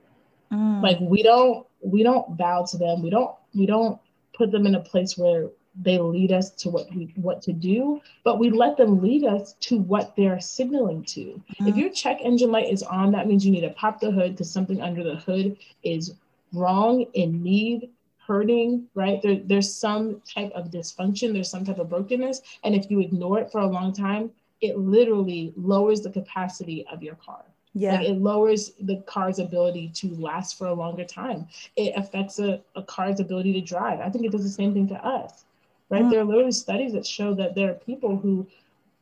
[0.52, 0.82] Mm.
[0.82, 3.02] Like we don't we don't bow to them.
[3.02, 3.98] We don't we don't
[4.36, 5.48] put them in a place where
[5.80, 9.54] they lead us to what we what to do, but we let them lead us
[9.60, 11.20] to what they're signaling to.
[11.20, 11.68] Mm-hmm.
[11.68, 14.32] If your check engine light is on, that means you need to pop the hood
[14.32, 16.14] because something under the hood is
[16.52, 17.90] wrong, in need,
[18.26, 19.22] hurting, right?
[19.22, 22.42] There, there's some type of dysfunction, there's some type of brokenness.
[22.62, 27.02] And if you ignore it for a long time, it literally lowers the capacity of
[27.02, 27.44] your car.
[27.74, 27.94] Yeah.
[27.94, 31.46] Like it lowers the car's ability to last for a longer time.
[31.76, 34.00] It affects a, a car's ability to drive.
[34.00, 35.44] I think it does the same thing to us,
[35.90, 36.02] right?
[36.02, 36.10] Mm.
[36.10, 38.46] There are literally studies that show that there are people who,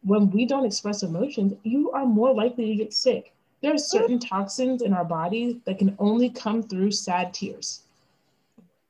[0.03, 3.33] when we don't express emotions, you are more likely to get sick.
[3.63, 4.29] There are certain mm.
[4.29, 7.83] toxins in our bodies that can only come through sad tears.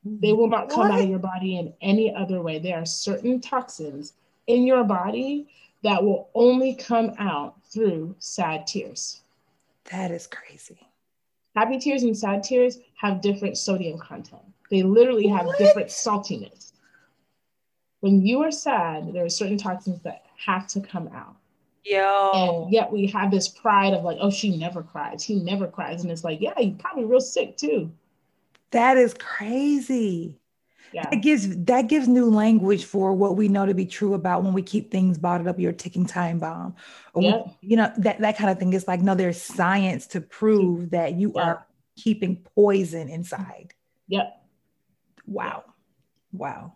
[0.04, 0.92] They will not come what?
[0.92, 2.58] out of your body in any other way.
[2.58, 4.12] There are certain toxins
[4.46, 5.48] in your body
[5.86, 9.20] that will only come out through sad tears.
[9.92, 10.80] That is crazy.
[11.54, 14.42] Happy tears and sad tears have different sodium content.
[14.68, 15.58] They literally have what?
[15.58, 16.72] different saltiness.
[18.00, 21.36] When you are sad, there are certain toxins that have to come out.
[21.84, 22.64] Yo.
[22.64, 25.22] And yet we have this pride of like, oh, she never cries.
[25.22, 26.02] He never cries.
[26.02, 27.92] And it's like, yeah, you're probably real sick too.
[28.72, 30.34] That is crazy.
[30.92, 31.08] Yeah.
[31.10, 34.52] That gives that gives new language for what we know to be true about when
[34.52, 35.58] we keep things bottled up.
[35.58, 36.74] You're ticking time bomb,
[37.12, 37.46] or Yep.
[37.60, 38.72] you know that that kind of thing.
[38.72, 41.42] It's like no, there's science to prove that you Yeah.
[41.42, 43.74] are keeping poison inside.
[44.08, 44.42] Yep.
[45.26, 45.64] Wow,
[46.32, 46.74] wow.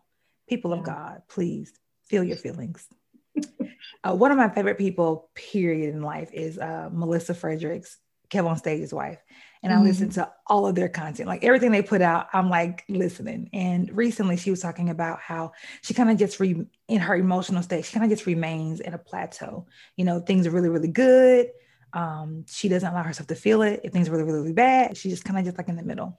[0.48, 1.72] People of God, please
[2.04, 2.88] feel your feelings.
[4.04, 8.56] uh, one of my favorite people, period, in life is uh, Melissa Fredericks, Kev on
[8.56, 9.18] Stage's wife.
[9.62, 9.82] And I Mhm.
[9.82, 13.50] listen to all of their content, like everything they put out, I'm like listening.
[13.52, 17.62] And recently she was talking about how she kind of just re- in her emotional
[17.62, 19.66] state, she kind of just remains at a plateau.
[19.96, 21.48] You know, things are really, really good.
[21.92, 23.80] Um, she doesn't allow herself to feel it.
[23.84, 25.82] If things are really, really, really bad, she's just kind of just like in the
[25.82, 26.18] middle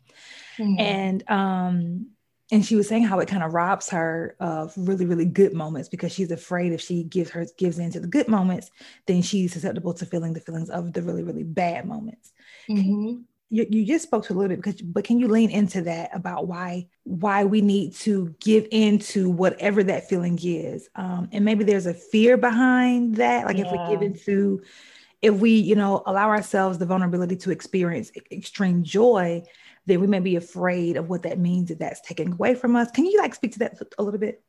[0.58, 0.78] Mhm.
[0.78, 2.08] and um
[2.54, 5.90] and she was saying how it kind of robs her of really really good moments
[5.90, 8.70] because she's afraid if she gives her gives into the good moments
[9.08, 12.32] then she's susceptible to feeling the feelings of the really really bad moments
[12.68, 13.26] Mhm.
[13.52, 16.10] You, you just spoke to a little bit because but can you lean into that
[16.16, 20.90] about why why we need to give into whatever that feeling is?
[20.96, 23.46] Um and maybe there's a fear behind that.
[23.46, 24.62] Like if we give into
[25.22, 29.44] if we you know allow ourselves the vulnerability to experience extreme joy
[29.86, 32.92] then we may be afraid of what that means if that's taken away from us.
[32.92, 34.44] Can you like speak to that a little bit?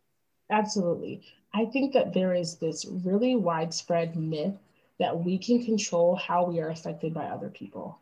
[0.50, 1.22] Absolutely.
[1.54, 4.54] I think that there is this really widespread myth
[4.98, 7.98] that we can control how we are affected by other people.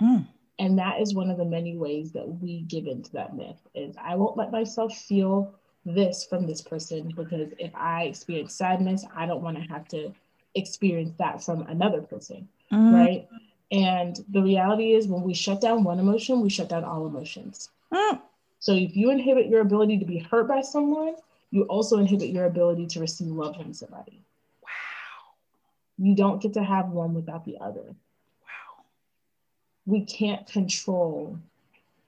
[0.00, 0.26] Mm.
[0.58, 3.96] And that is one of the many ways that we give into that myth is
[4.02, 5.54] I won't let myself feel
[5.86, 10.12] this from this person because if I experience sadness, I don't want to have to
[10.54, 12.92] experience that from another person, Mm.
[12.92, 13.28] right?
[13.72, 17.70] And the reality is when we shut down one emotion, we shut down all emotions.
[17.92, 18.20] Mm.
[18.58, 21.14] So if you inhibit your ability to be hurt by someone,
[21.50, 24.22] you also inhibit your ability to receive love from somebody.
[24.62, 24.68] wow
[25.98, 27.94] You don't get to have one without the other.
[29.86, 31.38] We can't control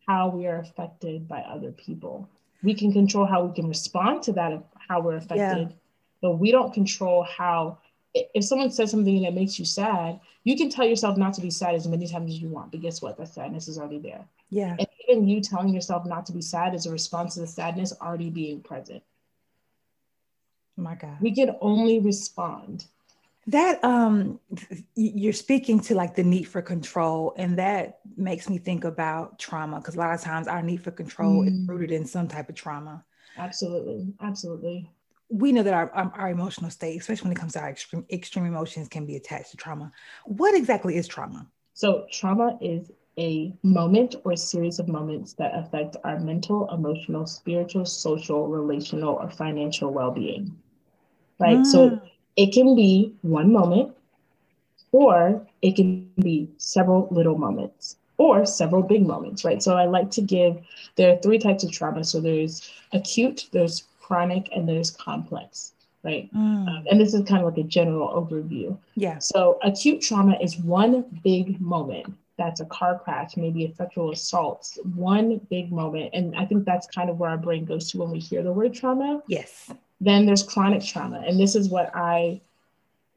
[0.07, 2.29] how we are affected by other people.
[2.63, 5.75] We can control how we can respond to that, how we're affected,
[6.21, 7.79] but we don't control how.
[8.15, 11.51] If someone says something that makes you sad, you can tell yourself not to be
[11.51, 13.17] sad as many times as you want, but guess what?
[13.17, 14.25] That sadness is already there.
[14.51, 17.47] yeah And even you telling yourself not to be sad is a response to the
[17.47, 19.03] sadness already being present.
[20.79, 22.87] Oh my god We can only respond.
[23.49, 24.39] That um
[24.95, 29.79] you're speaking to like the need for control and that makes me think about trauma
[29.79, 31.69] because a lot of times our need for control is Mm.
[31.69, 33.05] rooted in some type of trauma
[33.37, 34.15] Absolutely.
[34.21, 34.89] Absolutely.
[35.29, 38.05] we know that our, our, our emotional state especially when it comes to our extreme
[38.13, 39.91] extreme emotions can be attached to trauma
[40.25, 45.97] what exactly is trauma So, trauma is a moment or series of moments that affect
[46.05, 50.57] our mental, emotional, spiritual, social, relational, or financial well being.
[51.39, 51.67] Right?
[51.67, 52.01] So, Mm.
[52.37, 53.95] It can be one moment,
[54.93, 59.63] or it can be several little moments, or several big moments, right?
[59.63, 60.61] So, I like to give,
[60.97, 62.05] there are three types of trauma.
[62.05, 66.29] So, there's acute, there's chronic, and there's complex, right?
[66.35, 66.69] Mm.
[66.69, 68.77] Um, and this is kind of like a general overview.
[68.95, 72.13] yeah So acute trauma is one big moment.
[72.39, 76.11] That's a car crash, maybe a sexual assault, one big moment.
[76.13, 78.53] And I think that's kind of where our brain goes to when we hear the
[78.53, 79.23] word trauma.
[79.29, 79.71] yes
[80.03, 81.23] Then there's chronic trauma.
[81.25, 82.41] And this is what I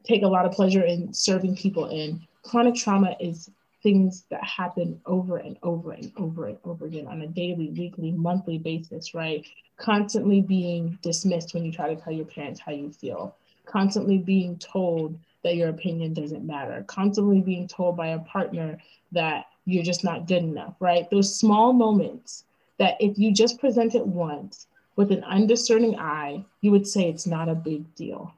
[0.04, 2.20] take a lot of pleasure in serving people in.
[2.44, 3.50] Chronic trauma is
[3.82, 8.12] things that happen over and over and over and over again on a daily, weekly,
[8.12, 9.44] monthly basis, right?
[9.78, 14.56] Constantly being dismissed when you try to tell your parents how you feel, constantly being
[14.58, 18.78] told that your opinion doesn't matter, constantly being told by a partner
[19.10, 21.10] that you're just not good enough, right?
[21.10, 22.44] Those small moments
[22.78, 27.26] that if you just present it once with an undiscerning eye, you would say it's
[27.26, 28.34] not a big deal.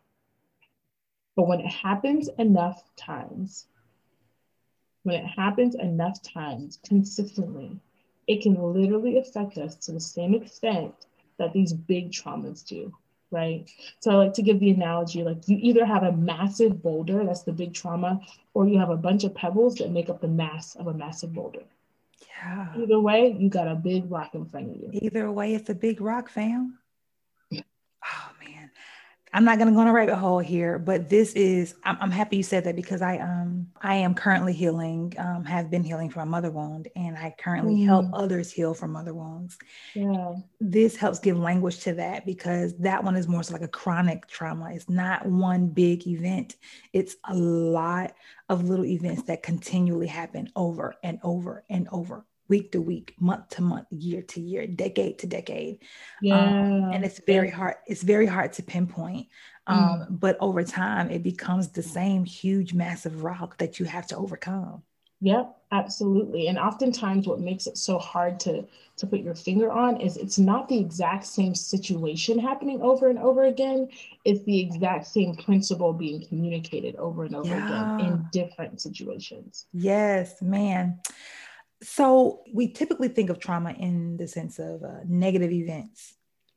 [1.37, 3.67] But when it happens enough times,
[5.05, 7.79] when it happens enough times consistently,
[8.27, 10.93] it can literally affect us to the same extent
[11.39, 12.93] that these big traumas do,
[13.31, 13.71] right?
[14.01, 17.43] So I like to give the analogy like you either have a massive boulder, that's
[17.43, 18.21] the big trauma,
[18.53, 21.33] or you have a bunch of pebbles that make up the mass of a massive
[21.33, 21.63] boulder.
[22.27, 24.91] Yeah Either way, you got a big rock in front of you.
[24.93, 26.79] either way it's a big rock fam
[29.39, 32.11] i'm not going to go on a rabbit hole here but this is I'm, I'm
[32.11, 36.11] happy you said that because i um i am currently healing um have been healing
[36.11, 38.11] from a mother wound and i currently help Mm.
[38.15, 39.57] others heal from mother wounds
[39.95, 40.35] Yeah.
[40.61, 44.27] this helps give language to that because that one is more so like a chronic
[44.27, 44.73] trauma.
[44.73, 46.57] It's not one big event,
[46.93, 48.15] it's a lot
[48.49, 53.49] of little events that continually happen over and over and over, week to week, month
[53.51, 55.79] to month, year to year, decade to decade.
[56.23, 56.39] Yeah.
[56.41, 59.29] Um, and it's very hard, it's very hard to pinpoint.
[59.67, 64.17] Um, But over time, it becomes the same huge, massive rock that you have to
[64.17, 64.83] overcome.
[65.21, 66.47] Yep, absolutely.
[66.47, 68.65] And oftentimes what makes it so hard to
[68.99, 73.19] to put your finger on is it's not the exact same situation happening over and
[73.19, 73.89] over again.
[74.25, 77.97] It's the exact same principle being communicated over and over yeah.
[77.97, 79.67] again in different situations.
[79.73, 81.01] Yes, man.
[81.83, 86.15] So we typically think of trauma in the sense of uh, negative events.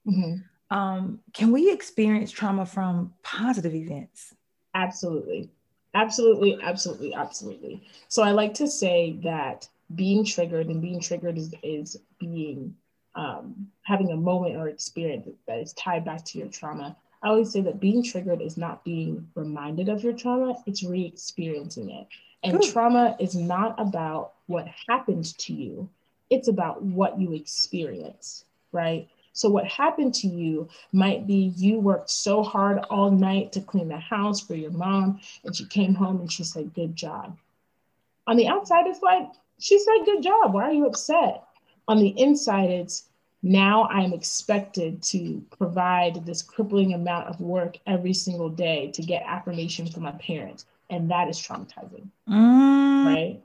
[0.07, 0.75] Mm-hmm.
[0.75, 4.34] Um, can we experience trauma from positive events?
[4.73, 5.51] Absolutely.
[5.93, 7.84] Absolutely, absolutely, absolutely.
[8.07, 12.75] So I like to say that being triggered and being triggered is, is being
[13.15, 16.95] um, having a moment or experience that is tied back to your trauma.
[17.21, 21.05] I always say that being triggered is not being reminded of your trauma, it's re
[21.05, 22.07] experiencing it.
[22.43, 25.89] And trauma is not about what happened to you,
[26.30, 29.08] it's about what you experience, right?
[29.34, 33.88] So, what happened to you might be you worked so hard all night to clean
[33.88, 37.38] the house for your mom, and she came home and she said, Good job.
[38.27, 40.54] On the outside, it's like, She said, Good job.
[40.54, 41.43] Why are you upset?
[41.88, 43.06] On the inside, it's
[43.43, 49.23] now I'm expected to provide this crippling amount of work every single day to get
[49.25, 50.65] affirmation from my parents.
[50.91, 52.10] And that is traumatizing.
[52.30, 53.06] Mm.
[53.06, 53.41] Right.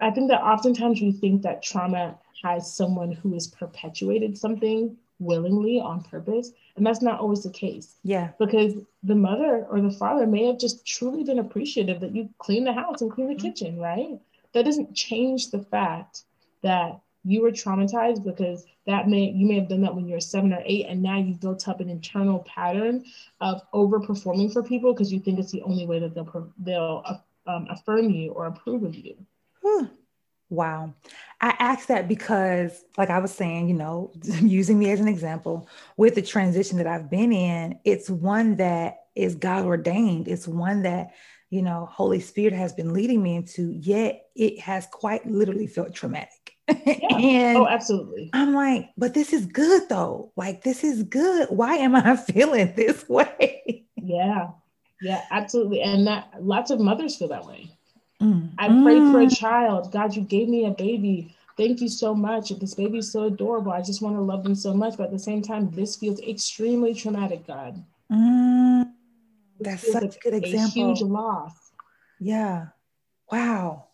[0.00, 5.80] I think that oftentimes we think that trauma has someone who has perpetuated something willingly
[5.80, 6.50] on purpose.
[6.76, 7.96] And that's not always the case.
[8.02, 8.30] Yeah.
[8.38, 12.64] Because the mother or the father may have just truly been appreciative that you clean
[12.64, 13.46] the house and clean the mm-hmm.
[13.46, 14.20] kitchen, right?
[14.52, 16.24] That doesn't change the fact
[16.62, 20.20] that you were traumatized because that may you may have done that when you were
[20.20, 23.04] seven or eight and now you've built up an internal pattern
[23.40, 27.04] of overperforming for people because you think it's the only way that they'll they'll
[27.46, 29.16] um, affirm you or approve of you
[30.48, 30.94] Wow.
[31.40, 35.68] I asked that because, like I was saying, you know, using me as an example,
[35.96, 40.28] with the transition that I've been in, it's one that is God ordained.
[40.28, 41.14] It's one that,
[41.50, 45.94] you know, Holy Spirit has been leading me into, yet it has quite literally felt
[45.94, 46.30] traumatic.
[46.68, 46.74] Yeah.
[47.16, 48.30] and oh, absolutely.
[48.32, 50.32] I'm like, but this is good though.
[50.36, 51.48] Like, this is good.
[51.50, 53.84] Why am I feeling this way?
[53.96, 54.50] Yeah.
[55.00, 55.82] Yeah, absolutely.
[55.82, 57.70] And that lots of mothers feel that way.
[58.20, 58.50] Mm.
[58.58, 59.12] I prayed mm.
[59.12, 59.38] for a mm.
[59.38, 59.92] child.
[59.92, 61.34] God, you gave me a baby.
[61.56, 62.48] Thank you so much.
[62.50, 63.72] This baby is so adorable.
[63.72, 64.96] I just want to love them so much.
[64.96, 67.82] But at the same time, this feels extremely traumatic, God.
[68.10, 68.92] Mm.
[69.60, 70.64] That's such a good example.
[70.64, 71.52] A huge loss.
[72.18, 72.66] Yeah.
[73.30, 73.86] Wow.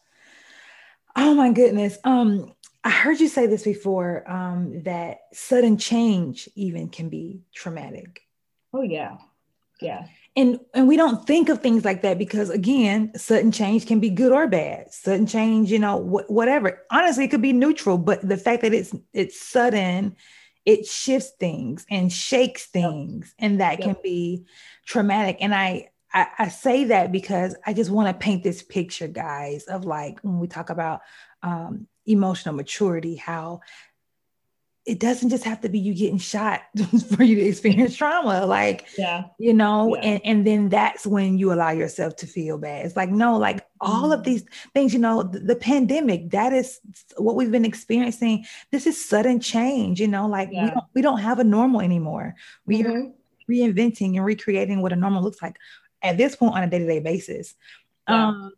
[1.16, 1.98] Oh my goodness.
[2.04, 2.52] Um,
[2.84, 8.22] I heard you say this before um, that sudden change even can be traumatic.
[8.72, 9.18] Oh yeah.
[9.80, 14.00] Yeah and and we don't think of things like that because again sudden change can
[14.00, 17.98] be good or bad sudden change you know wh- whatever honestly it could be neutral
[17.98, 20.16] but the fact that it's it's sudden
[20.64, 23.50] it shifts things and shakes things yep.
[23.50, 23.80] and that yep.
[23.80, 24.44] can be
[24.86, 29.08] traumatic and I, I i say that because i just want to paint this picture
[29.08, 31.00] guys of like when we talk about
[31.42, 33.60] um, emotional maturity how
[34.84, 36.62] it doesn't just have to be you getting shot
[37.16, 40.02] for you to experience trauma like yeah you know yeah.
[40.02, 43.58] and and then that's when you allow yourself to feel bad it's like no like
[43.58, 43.92] mm-hmm.
[43.92, 44.32] all of mm-hmm.
[44.32, 46.80] these things you know the, the, pandemic that is
[47.16, 50.64] what we've been experiencing this is sudden change you know like yeah.
[50.64, 52.34] we, don't, we don't have a normal anymore
[52.66, 52.90] we mm-hmm.
[52.90, 53.12] are
[53.48, 55.56] reinventing and recreating what a normal looks like
[56.02, 57.54] at this point on a day-to-day basis
[58.08, 58.28] yeah.
[58.28, 58.52] um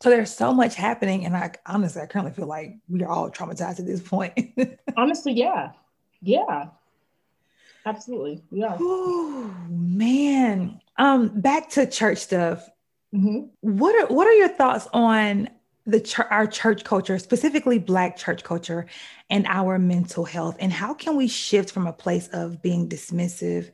[0.00, 3.30] so there's so much happening, and I honestly, I currently feel like we are all
[3.30, 4.52] traumatized at this point.
[4.96, 5.72] honestly, yeah,
[6.22, 6.66] yeah,
[7.84, 8.76] absolutely, yeah.
[8.80, 12.68] Oh man, um, back to church stuff.
[13.14, 13.46] Mm-hmm.
[13.60, 15.48] What are what are your thoughts on
[15.84, 18.86] the ch- our church culture, specifically Black church culture,
[19.30, 23.72] and our mental health, and how can we shift from a place of being dismissive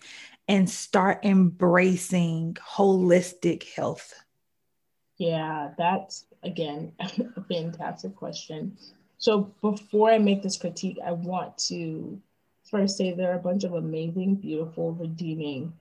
[0.49, 4.15] and start embracing holistic health?
[5.19, 8.77] Yeah, that's again a fantastic question.
[9.19, 12.21] So before I make this critique, I want to
[12.71, 15.73] first say there are a bunch of amazing, beautiful, redeeming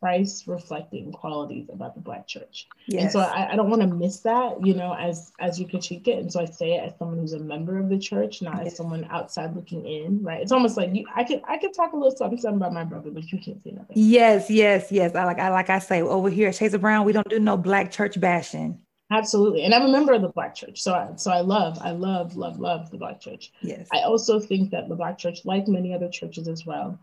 [0.00, 2.66] Christ reflecting qualities about the Black church.
[2.86, 3.02] Yes.
[3.02, 6.08] And so I, I don't want to miss that, you know, as as you critique
[6.08, 6.18] it.
[6.18, 8.68] And so I say it as someone who's a member of the church, not yes.
[8.68, 10.40] as someone outside looking in, right?
[10.40, 12.84] It's almost like you I could I could talk a little something, something about my
[12.84, 13.94] brother, but you can't say nothing.
[13.94, 15.14] Yes, yes, yes.
[15.14, 17.58] I like I like I say over here at Shades Brown, we don't do no
[17.58, 18.80] black church bashing.
[19.12, 19.64] Absolutely.
[19.64, 20.80] And I'm a member of the Black Church.
[20.80, 23.50] So I, so I love, I love, love, love the Black Church.
[23.60, 23.88] Yes.
[23.92, 26.96] I also think that the Black Church, like many other churches as well,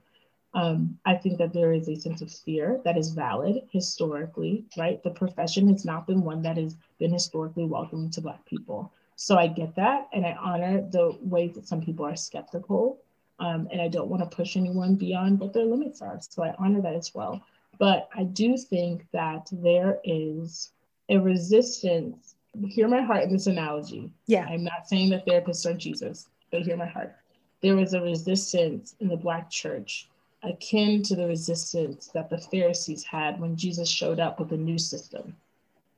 [0.58, 5.02] um, I think that there is a sense of fear that is valid historically, right?
[5.04, 8.92] The profession has not been one that has been historically welcoming to Black people.
[9.16, 10.08] So I get that.
[10.14, 12.98] And I honor the ways that some people are skeptical.
[13.40, 16.18] Um, and I don't want to push anyone beyond what their limits are.
[16.28, 17.40] So I honor that as well.
[17.78, 20.72] But I do think that there is
[21.08, 22.34] a resistance
[22.68, 24.12] hear my heart in this analogy.
[24.26, 24.48] Yeah.
[24.50, 27.16] I'm not saying that therapists are Jesus, but hear my heart.
[27.62, 30.10] There was a resistance in the Black church
[30.44, 34.78] akin to the resistance that the Pharisees had when Jesus showed up with a new
[34.78, 35.36] system.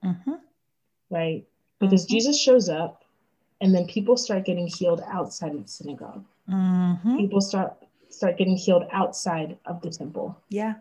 [0.04, 0.34] Mm-hmm.
[1.10, 1.46] Right?
[1.80, 2.10] Because Mhm.
[2.10, 3.04] Jesus shows up
[3.62, 6.24] and then people start getting healed outside of the synagogue.
[6.50, 7.18] Mm-hmm.
[7.18, 7.76] People start
[8.10, 10.36] start getting healed outside of the temple.
[10.50, 10.76] Yeah.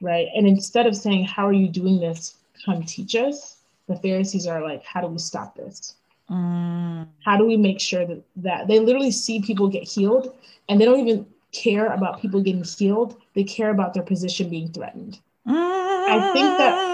[0.00, 0.28] right?
[0.34, 2.36] And instead of saying, How are you doing this?
[2.64, 5.94] Come teach us, the Pharisees are like, How do we stop this?
[6.30, 7.06] Mm.
[7.24, 10.34] How do we make sure that, that they literally see people get healed
[10.68, 13.20] and they don't even care about people getting healed?
[13.34, 15.20] They care about their position being threatened.
[15.46, 16.92] I think that.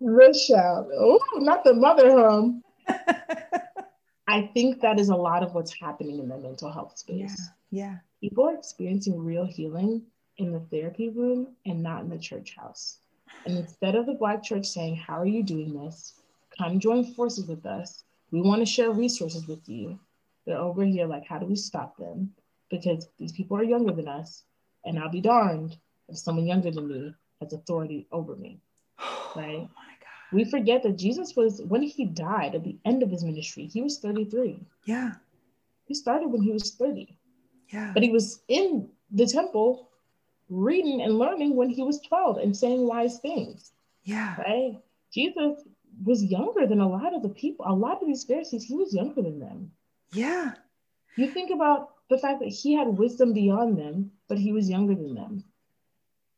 [0.00, 0.88] The shout.
[0.92, 2.62] Oh, not the mother home.
[4.26, 7.26] I think that is a lot of what's happening in the mental health yeah.
[7.26, 7.48] space.
[7.70, 7.96] Yeah.
[8.20, 10.02] People are experiencing real healing
[10.38, 12.98] in the therapy room and not in the church house.
[13.46, 16.20] And instead of the Black church saying, How are you doing this?
[16.56, 18.04] Come join forces with us.
[18.30, 19.98] We want to share resources with you.
[20.46, 22.30] They're over here like, How do we stop them?
[22.70, 24.44] Because these people are younger than us.
[24.84, 25.76] And I'll be darned
[26.08, 28.60] if someone younger than me has authority over me.
[29.36, 29.56] Right?
[29.58, 30.32] Oh my God.
[30.32, 33.82] We forget that Jesus was, when he died at the end of his ministry, he
[33.82, 34.60] was 33.
[34.84, 35.12] Yeah.
[35.86, 37.16] He started when he was 30
[37.72, 37.90] Yeah.
[37.94, 39.90] but he was in the temple
[40.48, 43.72] reading and learning when he was 12 and saying wise things,
[44.04, 44.36] Yeah.
[44.38, 44.78] right?
[45.12, 45.62] Jesus
[46.04, 48.94] was younger than a lot of the people, a lot of these Pharisees, he was
[48.94, 49.70] younger than them.
[50.14, 50.52] Yeah.
[51.16, 54.94] You think about the fact that he had wisdom beyond them, but he was younger
[54.94, 55.44] than them.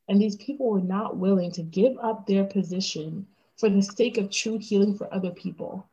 [0.08, 4.30] And these people were not willing to give up their position for the sake of
[4.30, 5.86] true healing for other people.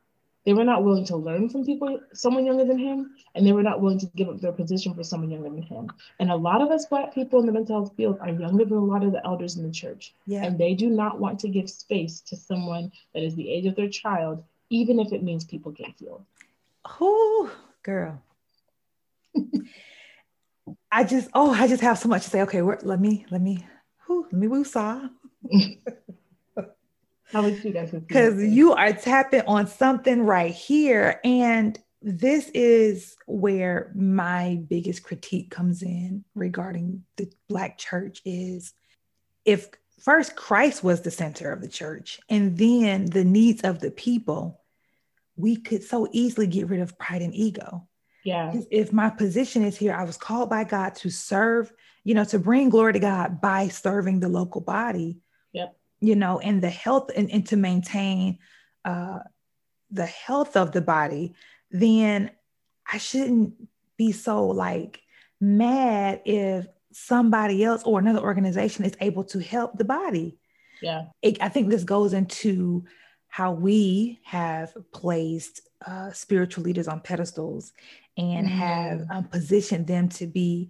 [0.45, 3.63] They were not willing to learn from people, someone younger than him, and they were
[3.63, 5.89] not willing to give up their position for someone younger than him.
[6.19, 8.77] And a lot of us Black people in the mental health field are younger than
[8.77, 10.13] a lot of the elders in the church.
[10.27, 10.43] Yeah.
[10.43, 13.75] And they do not want to give space to someone that is the age of
[13.75, 16.25] their child, even if it means people get healed.
[16.87, 17.49] Who,
[17.83, 18.21] girl.
[20.91, 22.41] I just, oh, I just have so much to say.
[22.43, 23.65] Okay, let me, let me,
[24.05, 25.09] whew, let me woosah.
[27.31, 27.91] How would you guys?
[27.91, 31.19] Because you are tapping on something right here.
[31.23, 38.73] And this is where my biggest critique comes in regarding the Black church is
[39.45, 39.69] if
[39.99, 44.61] first Christ was the center of the church and then the needs of the people,
[45.35, 47.87] we could so easily get rid of pride and ego.
[48.23, 48.53] Yeah.
[48.71, 51.73] If my position is here, I was called by God to serve,
[52.03, 55.19] you know, to bring glory to God by serving the local body.
[55.51, 55.75] Yep.
[55.99, 58.39] You know, and the health and, and to maintain
[58.85, 59.19] uh,
[59.91, 61.33] the health of the body,
[61.71, 62.31] then
[62.91, 63.53] I shouldn't
[63.97, 65.01] be so like
[65.41, 70.37] mad if somebody else or another organization is able to help the body.
[70.81, 71.05] Yeah.
[71.21, 72.85] It, I think this goes into
[73.33, 77.73] how we have placed uh, spiritual leaders on pedestals
[78.15, 78.51] and Mm.
[78.51, 80.69] have um, positioned them to be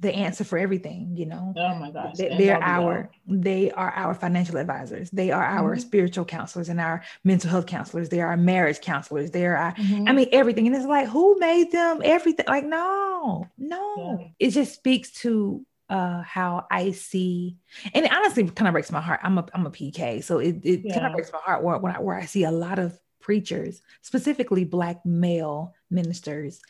[0.00, 1.16] the answer for everything.
[1.16, 2.16] You know, Oh my gosh.
[2.16, 5.10] they, they're our they are our financial advisors.
[5.10, 5.80] They are our Mhm.
[5.80, 8.08] spiritual counselors and our mental health counselors.
[8.08, 9.30] They are our marriage counselors.
[9.30, 10.08] They are our Mhm.
[10.08, 10.66] I mean, everything.
[10.66, 12.46] And it's like, who made them everything?
[12.48, 13.94] Like, no, no.
[13.96, 14.26] Yeah.
[14.40, 17.56] It just speaks to uh how I see,
[17.94, 19.20] and it honestly kind of breaks my heart.
[19.22, 21.94] I'm a I'm a PK, so it, it kind of breaks my heart where when
[21.94, 26.60] I where I see a lot of preachers, specifically black male ministers,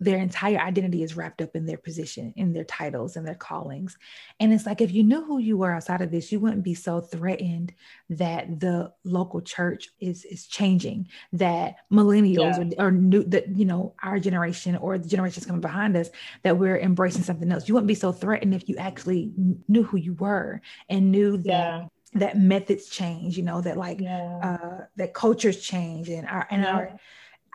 [0.00, 3.96] their entire identity is wrapped up in their position, in their titles and their callings.
[4.40, 6.74] And it's like if you knew who you were outside of this, you wouldn't be
[6.74, 7.72] so threatened
[8.10, 13.94] that the local church is is changing, that millennials or, or new that you know
[14.02, 16.10] our generation or the generations coming behind us
[16.42, 17.68] that we're embracing something else.
[17.68, 19.32] You wouldn't be so threatened if you actually
[19.68, 21.86] knew who you were and knew that Yeah.
[22.14, 23.36] that methods change.
[23.36, 24.38] You know that like Yeah.
[24.42, 26.72] uh, that cultures change and our and Yeah.
[26.74, 27.00] our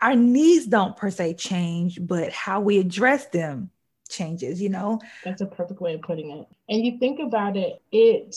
[0.00, 3.70] our needs don't per se change, but how we address them
[4.08, 4.60] changes.
[4.60, 6.46] You know, That's a perfect way of putting it.
[6.68, 8.36] And you think about it, it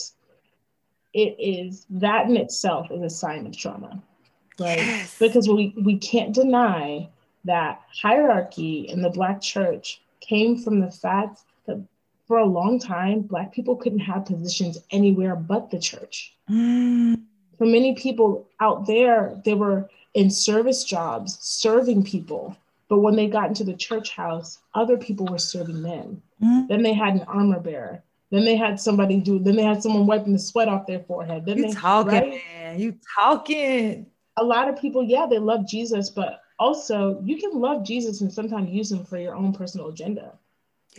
[1.12, 4.02] it is that in itself is a sign of trauma.
[4.58, 4.78] Right.
[4.78, 5.18] Yes.
[5.18, 7.08] Because we, we can't deny
[7.44, 11.84] that hierarchy in the black church came from the fact that
[12.26, 16.34] for a long time, black people couldn't have positions anywhere but the church.
[16.50, 17.22] Mm,
[17.58, 22.56] For many people out there, they were in service jobs, serving people.
[22.88, 26.22] But when they got into the church house, other people were serving them.
[26.42, 26.68] mm.
[26.68, 28.02] Then they had an armor bearer.
[28.30, 29.38] Then they had somebody do.
[29.38, 31.46] Then they had someone wiping the sweat off their forehead.
[31.46, 32.42] Then You they, talking, right?
[32.52, 32.78] man?
[32.78, 34.06] You talking?
[34.36, 38.32] A lot of people, yeah, they love Jesus, but also you can love Jesus and
[38.32, 40.32] sometimes use him for your own personal agenda.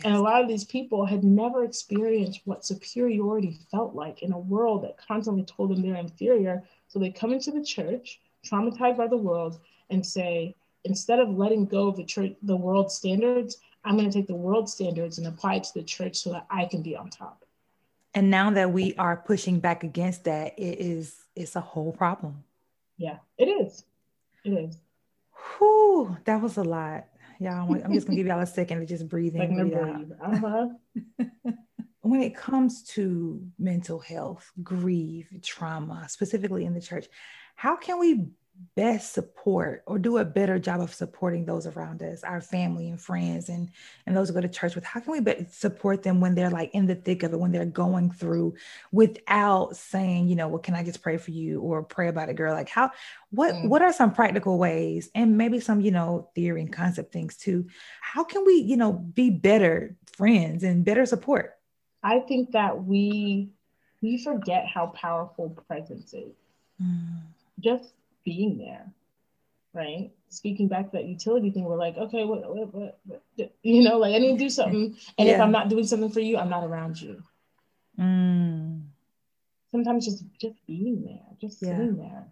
[0.04, 4.38] And a lot of these people had never experienced what superiority felt like in a
[4.38, 6.62] world that constantly told them they're inferior.
[6.88, 9.58] So they come into the church, traumatized by the world,
[9.90, 14.16] and say, instead of letting go of the church, the world standards, I'm going to
[14.16, 16.96] take the world standards and apply it to the church so that I can be
[16.96, 17.44] on top.
[18.14, 22.44] And now that we are pushing back against that, it is it's a whole problem.
[22.96, 23.84] Yeah, it is.
[24.42, 24.78] It is.
[25.58, 27.06] Whew, that was a lot.
[27.38, 29.54] Yeah, I'm just gonna give y'all a second to just breathe in.
[29.54, 30.12] Breathe breathe.
[30.22, 30.68] Uh-huh.
[32.00, 37.06] when it comes to mental health, grief, trauma, specifically in the church,
[37.56, 38.28] how can we
[38.74, 43.00] best support or do a better job of supporting those around us our family and
[43.00, 43.70] friends and
[44.06, 46.70] and those who go to church with how can we support them when they're like
[46.74, 48.54] in the thick of it when they're going through
[48.92, 52.36] without saying you know well can i just pray for you or pray about it
[52.36, 52.90] girl like how
[53.30, 53.68] what mm.
[53.68, 57.66] what are some practical ways and maybe some you know theory and concept things too
[58.00, 61.54] how can we you know be better friends and better support
[62.02, 63.48] i think that we
[64.02, 66.34] we forget how powerful presence is
[66.82, 67.20] mm.
[67.60, 67.92] Just
[68.24, 68.86] being there,
[69.72, 70.10] right?
[70.28, 73.22] Speaking back to that utility thing, we're like, okay, what, what, what, what
[73.62, 75.34] you know, like I need to do something, and yeah.
[75.34, 77.22] if I'm not doing something for you, I'm not around you.
[77.98, 78.82] Mm.
[79.70, 81.70] Sometimes just just being there, just yeah.
[81.70, 82.26] sitting there,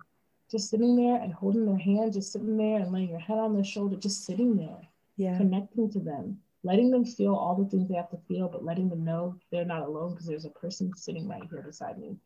[0.50, 3.54] just sitting there and holding their hand, just sitting there and laying your head on
[3.54, 7.88] their shoulder, just sitting there, yeah, connecting to them, letting them feel all the things
[7.88, 10.92] they have to feel, but letting them know they're not alone because there's a person
[10.96, 12.16] sitting right here beside me.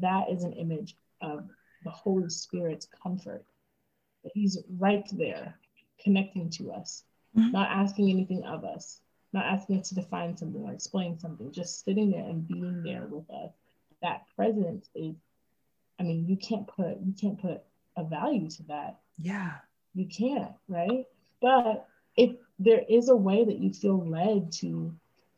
[0.00, 1.48] That is an image of
[1.86, 3.44] the Holy Spirit's comfort.
[4.24, 5.54] That He's right there
[6.02, 7.04] connecting to us,
[7.36, 7.52] mm-hmm.
[7.52, 9.00] not asking anything of us,
[9.32, 13.06] not asking us to define something or explain something, just sitting there and being there
[13.06, 13.52] with us.
[14.02, 15.14] That presence is,
[15.98, 17.62] I mean, you can't put you can't put
[17.96, 18.98] a value to that.
[19.18, 19.52] Yeah.
[19.94, 21.06] You can't, right?
[21.40, 24.92] But if there is a way that you feel led to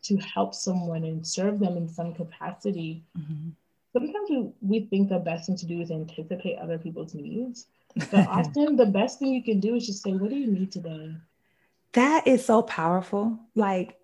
[0.04, 3.50] to help someone and serve them in some capacity, mm-hmm
[3.92, 7.66] sometimes we, we think the best thing to do is anticipate other people's needs.
[8.10, 10.72] But often the best thing you can do is just say, What do you need
[10.72, 11.14] today?
[11.92, 13.38] That is so powerful.
[13.54, 13.98] Like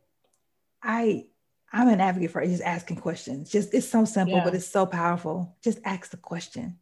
[0.82, 1.26] I
[1.72, 3.50] I'm an advocate for just asking questions.
[3.50, 4.44] Just it's so simple, yeah.
[4.44, 5.56] but it's so powerful.
[5.62, 6.78] Just ask the question.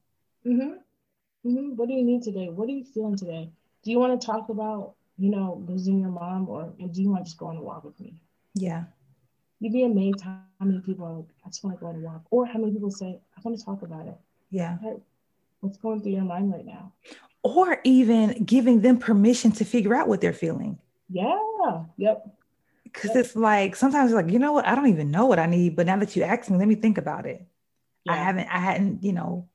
[0.47, 1.49] Mm-hmm.
[1.49, 1.77] Mm-hmm.
[1.77, 2.49] What do you need today?
[2.49, 3.51] What are you feeling today?
[3.83, 7.25] Do you want to talk about, you know, losing your mom or do you want
[7.25, 8.15] to just go on a walk with me?
[8.55, 8.85] Yeah
[9.63, 11.99] you'd be amazed how many people are like, I just want to go on a
[12.01, 12.23] walk.
[12.31, 14.17] Or how many people say, I want to talk about it.
[14.51, 14.77] Yeah.
[15.61, 16.93] what's going through your mind right now?
[17.45, 20.79] Or even giving them permission to figure out what they're feeling.
[21.09, 21.39] Yeah.
[21.97, 22.27] Yep.
[22.83, 23.25] Because yep.
[23.25, 25.77] it's like sometimes it's like, you know what, I don't even know what I need,
[25.77, 27.47] but now that you ask me, let me think about it.
[28.05, 28.15] Yeah.
[28.15, 29.49] I haven't, I hadn't, you know,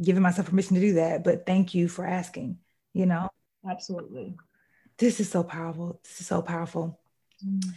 [0.00, 2.58] given myself permission to do that, but thank you for asking,
[2.92, 3.30] you know?
[3.68, 4.34] Absolutely.
[4.98, 6.00] This is so powerful.
[6.02, 7.00] This is so powerful.
[7.44, 7.72] Mm.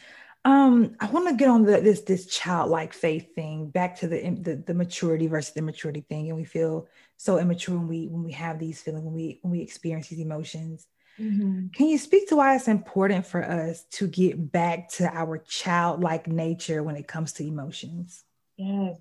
[0.45, 4.29] Um, I want to get on the, this this childlike faith thing back to the,
[4.29, 6.87] the the maturity versus the maturity thing, and we feel
[7.17, 10.19] so immature when we when we have these feelings when we when we experience these
[10.19, 10.85] emotions.
[11.19, 11.69] Mm-hmm.
[11.69, 16.27] Can you speak to why it's important for us to get back to our childlike
[16.27, 18.23] nature when it comes to emotions?
[18.57, 18.97] Yes,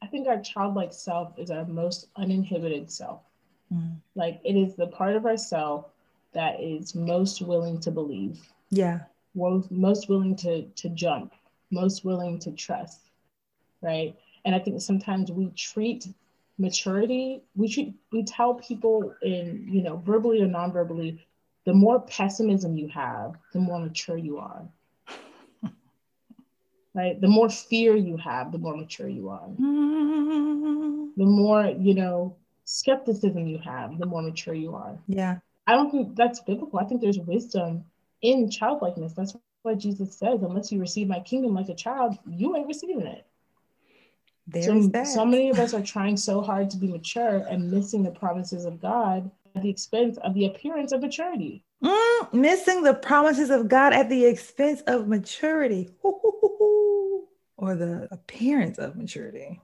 [0.00, 3.22] I think our childlike self is our most uninhibited self.
[3.72, 3.96] Mm.
[4.14, 5.86] Like it is the part of ourself
[6.34, 8.40] that is most willing to believe.
[8.70, 9.00] Yeah
[9.34, 11.32] most willing to to jump,
[11.70, 13.00] most willing to trust,
[13.82, 14.16] right?
[14.44, 16.06] And I think sometimes we treat
[16.58, 21.26] maturity, we treat we tell people in you know verbally or non-verbally,
[21.64, 24.62] the more pessimism you have, the more mature you are.
[26.94, 27.20] right?
[27.20, 29.48] The more fear you have, the more mature you are.
[31.16, 34.98] The more, you know, skepticism you have, the more mature you are.
[35.06, 35.38] Yeah.
[35.66, 36.78] I don't think that's biblical.
[36.78, 37.84] I think there's wisdom
[38.24, 39.12] in childlikeness.
[39.12, 43.06] That's what Jesus says, unless you receive my kingdom like a child, you ain't receiving
[43.06, 43.26] it.
[44.46, 45.06] There's so, that.
[45.06, 48.64] so many of us are trying so hard to be mature and missing the promises
[48.64, 51.64] of God at the expense of the appearance of maturity.
[51.82, 55.90] Mm, missing the promises of God at the expense of maturity.
[56.02, 59.60] or the appearance of maturity.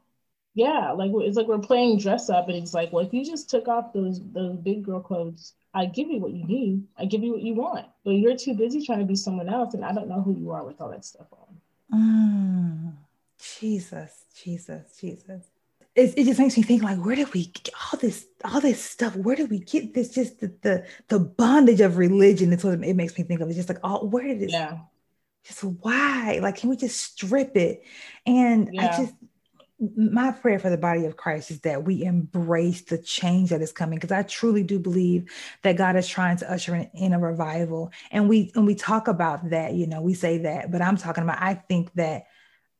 [0.55, 3.49] Yeah, like it's like we're playing dress up, and it's like, well, if you just
[3.49, 6.85] took off those those big girl clothes I give you what you need.
[6.97, 7.87] I give you what you want.
[8.05, 10.51] But you're too busy trying to be someone else, and I don't know who you
[10.51, 11.99] are with all that stuff on.
[11.99, 12.93] Mm,
[13.39, 15.45] Jesus, Jesus, Jesus.
[15.95, 18.83] It, it just makes me think like, where did we get all this, all this
[18.83, 19.15] stuff?
[19.17, 20.11] Where did we get this?
[20.11, 22.53] Just the the, the bondage of religion.
[22.53, 23.49] It's what it makes me think of.
[23.49, 24.51] It's just like, oh, where did it?
[24.51, 24.79] Yeah.
[25.45, 26.39] Just why?
[26.43, 27.85] Like, can we just strip it?
[28.27, 28.85] And yeah.
[28.85, 29.15] I just
[29.97, 33.73] my prayer for the body of Christ is that we embrace the change that is
[33.73, 35.31] coming because I truly do believe
[35.63, 37.91] that God is trying to usher in, in, a revival.
[38.11, 41.25] And we and we talk about that, you know, we say that, but I'm talking
[41.25, 42.25] about I think that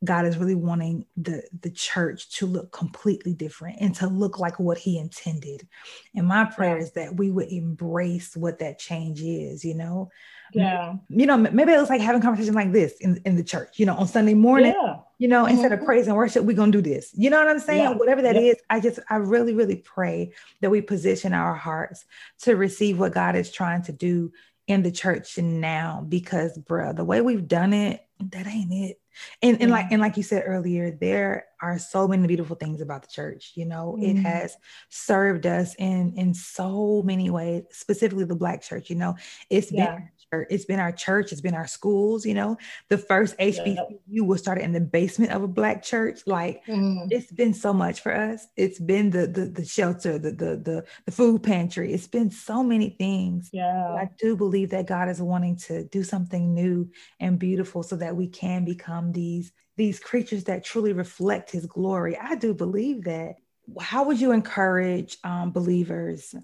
[0.05, 4.59] God is really wanting the the church to look completely different and to look like
[4.59, 5.67] what he intended.
[6.15, 10.11] And my prayer is that we would embrace what that change is, you know.
[10.53, 10.95] Yeah.
[11.09, 13.87] You know, maybe it looks like having conversation like this in, in the church, you
[13.87, 14.75] know, on Sunday morning.
[14.81, 14.97] Yeah.
[15.19, 15.51] You know, Mhm.
[15.51, 17.11] instead of praise and worship, we're gonna do this.
[17.15, 17.81] You know what I'm saying?
[17.91, 17.95] Yeah.
[17.97, 18.59] Whatever that is, Yep.
[18.71, 22.05] I just I really, really pray that we position our hearts
[22.43, 24.33] to receive what God is trying to do
[24.67, 29.01] in the church now because bruh, the way we've done it, that ain't it.
[29.43, 33.03] And, and like and like you said earlier, there are so many beautiful things about
[33.03, 33.53] the church.
[33.57, 34.23] You know, it Mhm.
[34.23, 34.57] has
[34.89, 38.89] served us in in so many ways, specifically the black church.
[38.89, 39.17] You know,
[39.51, 39.97] it's Yeah.
[39.97, 42.25] been our- it's been our church, it's been our schools.
[42.25, 42.57] You know,
[42.89, 46.21] the first HBCU was started in the basement of a black church.
[46.27, 47.09] Like Mhm.
[47.11, 48.47] it's been so much for us.
[48.57, 51.93] It's been the the, the shelter, the, the the the food pantry.
[51.93, 53.51] It's been so many things.
[53.53, 53.95] But Yeah.
[53.95, 58.17] I do believe that God is wanting to do something new and beautiful so that
[58.17, 62.17] we can become these these creatures that truly reflect his glory.
[62.17, 63.37] I do believe that.
[63.81, 66.35] How would you encourage um, believers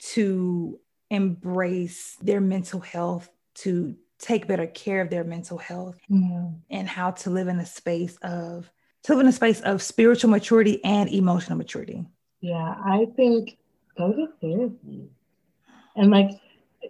[0.00, 0.78] to
[1.10, 6.60] embrace their mental health, to take better care of their mental health, Mhm.
[6.70, 8.70] and how to live in a space of
[9.04, 12.04] to live in a space of spiritual maturity and emotional maturity?
[12.40, 13.58] Yeah, I think
[13.96, 15.08] go to therapy.
[15.96, 16.30] And like,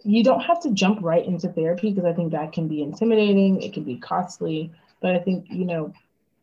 [0.05, 3.63] you don't have to jump right into therapy because I think that can be intimidating,
[3.63, 4.73] it can be costly.
[5.01, 5.93] But I think, you know,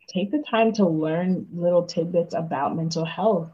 [0.07, 3.49] take the time to learn little tidbits about mental health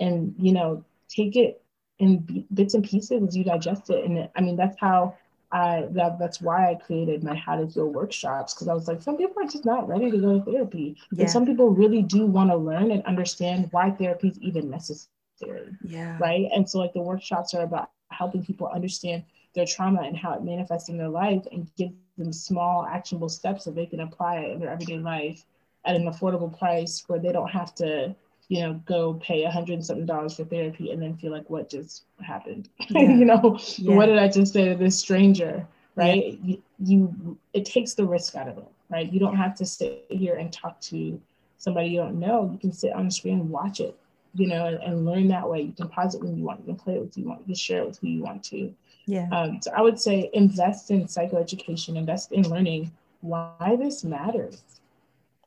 [0.00, 1.62] and, you know, take it
[1.98, 4.04] in bits and pieces as you digest it.
[4.04, 5.14] And I mean, that's how
[5.52, 9.02] I, that, that's why I created my How to Heal workshops because I was like,
[9.02, 10.96] some people are just not ready to go to therapy.
[11.12, 11.22] Yeah.
[11.22, 15.76] And some people really do want to learn and understand why therapy is even necessary
[15.82, 16.18] Yeah.
[16.20, 16.48] right?
[16.54, 19.24] And so like the workshops are about helping people understand
[19.54, 23.64] their trauma and how it manifests in their life and give them small actionable steps
[23.64, 25.44] so they can apply it in their everyday life
[25.84, 28.14] at an affordable price where they don't have to,
[28.48, 31.48] you know, go pay a hundred and something dollars for therapy and then feel like
[31.50, 32.68] what just happened?
[32.90, 33.00] Yeah.
[33.02, 33.94] you know, Yeah.
[33.94, 35.66] what did I just say to this stranger?
[35.94, 36.38] Right.
[36.42, 39.10] You, you it takes the risk out of it, right?
[39.10, 41.20] You don't have to sit here and talk to
[41.58, 42.50] somebody you don't know.
[42.52, 43.98] You can sit on the screen and watch it
[44.36, 45.62] you know, and, and learn that way.
[45.62, 47.40] You can pause it when you want, you can play it with who you want,
[47.40, 48.72] you can share it with who you want to.
[49.06, 49.28] Yeah.
[49.32, 52.92] Um, so I would say invest in psychoeducation, invest in learning
[53.22, 54.62] why this matters.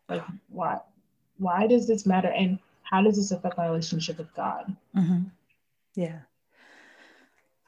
[0.07, 0.79] Like why
[1.37, 2.57] why does this matter and
[2.89, 4.75] how does this affect my relationship with God?
[4.93, 5.23] hmm
[5.95, 6.19] Yeah.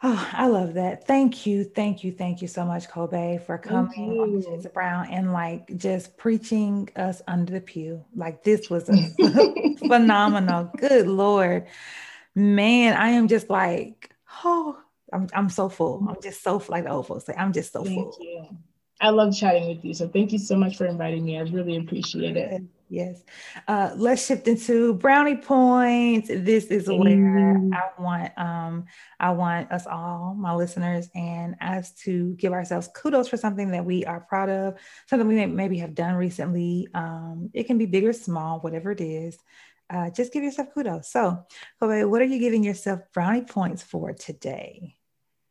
[0.04, 1.06] Oh, I love that.
[1.06, 1.64] Thank you.
[1.64, 2.12] Thank you.
[2.12, 4.42] Thank you so much, Kobe, for coming on you.
[4.42, 8.04] Shades of Brown and like just preaching us under the pew.
[8.16, 8.98] Like this was a
[9.78, 10.72] phenomenal.
[10.76, 11.68] Good Lord.
[12.34, 14.10] Man, I am just like,
[14.44, 14.76] oh,
[15.14, 16.04] I'm, I'm so full.
[16.10, 18.18] I'm just so like the old folks say, I'm just so Thank full.
[18.20, 18.48] you.
[19.02, 19.94] I love chatting with you.
[19.94, 21.38] So thank you so much for inviting me.
[21.38, 22.64] I really appreciate it.
[22.92, 23.24] Yes.
[23.70, 26.28] Uh, let's shift into brownie points.
[26.28, 26.98] This is where
[27.62, 27.74] Mm.
[27.74, 28.86] I want um
[29.18, 33.86] I want us all, my listeners, and us to give ourselves kudos for something that
[33.86, 34.76] we are proud of,
[35.08, 36.90] something we may, maybe have done recently.
[36.94, 39.38] Um, it can be big or small, whatever it is.
[39.90, 41.10] Uh, just give yourself kudos.
[41.10, 41.46] So,
[41.80, 44.96] Kobe, what are you giving yourself brownie points for today?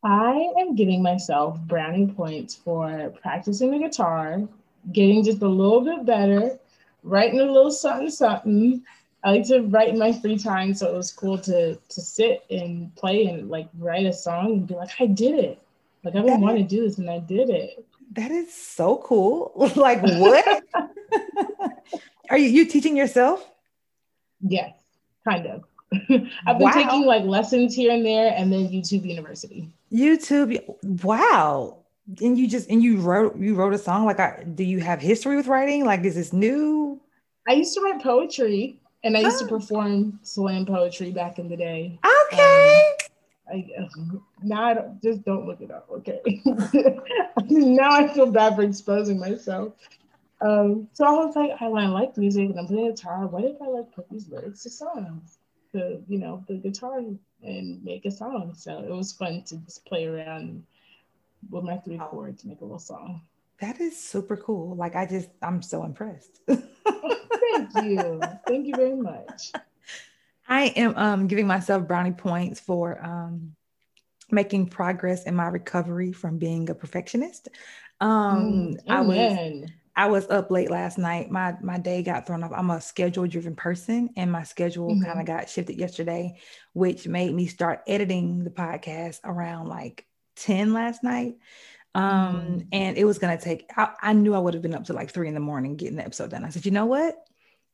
[0.02, 4.42] I am giving myself brownie points for practicing the guitar,
[4.92, 6.58] getting just a little bit better,
[7.02, 8.82] writing a little something something.
[9.22, 12.44] I like to write in my free time, so it was cool to to sit
[12.50, 15.62] and play and like write a song and be like, I did it.
[16.04, 17.84] Like I've been That wanting to do this and I did it.
[18.12, 19.52] That is so cool.
[19.76, 20.64] like what?
[22.30, 23.46] are you you teaching yourself?
[24.40, 24.72] Yes,
[25.28, 25.64] kind of.
[25.92, 26.72] I've been Wow.
[26.72, 29.68] taking like lessons here and there, and then YouTube University.
[29.92, 30.58] YouTube.
[31.04, 31.78] Wow.
[32.20, 34.04] And you just and you wrote you wrote a song.
[34.04, 35.84] Like, I, do you have history with writing?
[35.84, 37.00] Like, is this new?
[37.48, 39.48] I used to write poetry, and I used to Oh.
[39.48, 41.98] perform slam poetry back in the day.
[42.32, 42.92] Okay.
[43.52, 43.92] I, guess
[44.42, 46.20] now I don't, just don't look it up, okay?
[47.48, 49.72] now I feel bad for exposing myself.
[50.40, 53.60] Um, so I was like, I, I like music and I'm playing guitar, what if
[53.60, 55.38] I like put these lyrics to songs,
[55.72, 57.02] to you know, the guitar
[57.42, 58.54] and make a song?
[58.54, 60.62] So it was fun to just play around
[61.48, 62.06] with my three Oh.
[62.06, 63.22] chords, make a little song.
[63.60, 64.74] that is super cool.
[64.76, 66.40] Like, I just I'm so impressed.
[66.46, 69.52] Thank you, thank you very much.
[70.48, 73.54] I am um, giving myself brownie points for um,
[74.30, 77.48] making progress in my recovery from being a perfectionist.
[78.00, 79.38] Um, Mm, I was.
[79.96, 81.30] I was up late last night.
[81.30, 82.52] My my day got thrown off.
[82.54, 85.04] I'm a schedule driven person, and my schedule Mhm.
[85.04, 86.38] kind of got shifted yesterday,
[86.72, 90.06] which made me start editing the podcast around like
[90.40, 91.36] 10 last night.
[91.94, 92.66] Um, mm.
[92.72, 93.68] and it was gonna take.
[93.76, 95.96] I, I knew I would have been up to like three in the morning getting
[95.96, 96.44] the episode done.
[96.44, 97.16] I said, you know what?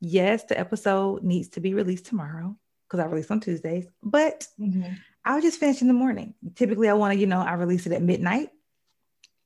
[0.00, 2.56] Yes, the episode needs to be released tomorrow
[2.88, 4.92] because I release on Tuesdays, but mm-hmm.
[5.24, 6.34] I'll just finish in the morning.
[6.54, 8.50] Typically, I want to, you know, I release it at midnight.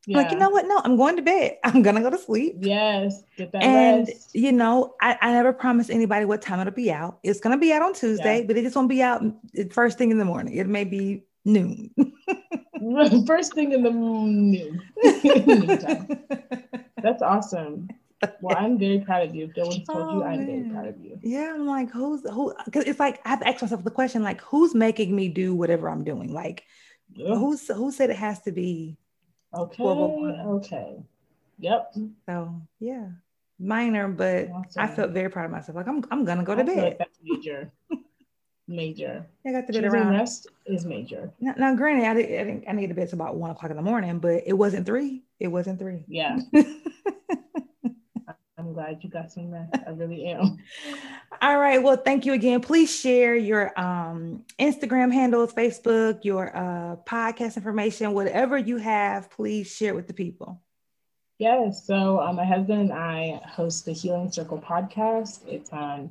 [0.06, 0.18] Yeah.
[0.18, 0.66] Like, you know what?
[0.66, 1.58] No, I'm going to bed.
[1.64, 2.56] I'm gonna go to sleep.
[2.60, 4.34] Yes, get that and rest.
[4.34, 7.18] you know, I, I never promise anybody what time it'll be out.
[7.22, 8.46] It's gonna be out on Tuesday, yeah.
[8.46, 9.22] but it just won't be out
[9.72, 10.54] first thing in the morning.
[10.54, 11.90] It may be noon.
[13.26, 14.82] first thing in the noon.
[17.02, 17.88] That's awesome.
[18.42, 19.46] Well, I'm very proud of you.
[19.46, 20.46] If no one's told oh, you, I'm man.
[20.46, 21.18] very proud of you.
[21.22, 22.54] Yeah, I'm like, who's who?
[22.66, 25.54] Because it's like I have to ask myself the question, like, who's making me do
[25.54, 26.32] whatever I'm doing?
[26.32, 26.64] Like,
[27.14, 27.34] yeah.
[27.34, 28.98] who's who said it has to be?
[29.54, 29.82] Okay.
[29.82, 30.98] Okay.
[31.60, 31.94] Yep.
[32.26, 33.06] So yeah,
[33.58, 34.82] minor, but awesome.
[34.82, 35.76] I felt very proud of myself.
[35.76, 36.76] Like I'm, I'm gonna go to bed.
[36.76, 37.72] Like that's major.
[38.70, 39.26] major.
[39.46, 40.12] I got to bed around.
[40.12, 41.30] Rest is major.
[41.40, 42.64] Now, now granted, I didn't, I didn't.
[42.68, 45.22] I needed to bed about one o'clock in the morning, but it wasn't three.
[45.38, 46.04] It wasn't three.
[46.08, 46.38] Yeah.
[48.58, 49.74] I'm glad you got some rest.
[49.86, 50.58] I really am.
[51.40, 51.82] All right.
[51.82, 52.60] Well, thank you again.
[52.60, 59.30] Please share your um, Instagram handles, Facebook, your uh, podcast information, whatever you have.
[59.30, 60.60] Please share it with the people.
[61.38, 61.86] Yes.
[61.86, 65.40] So um, my husband and I host the Healing Circle podcast.
[65.48, 66.10] It's on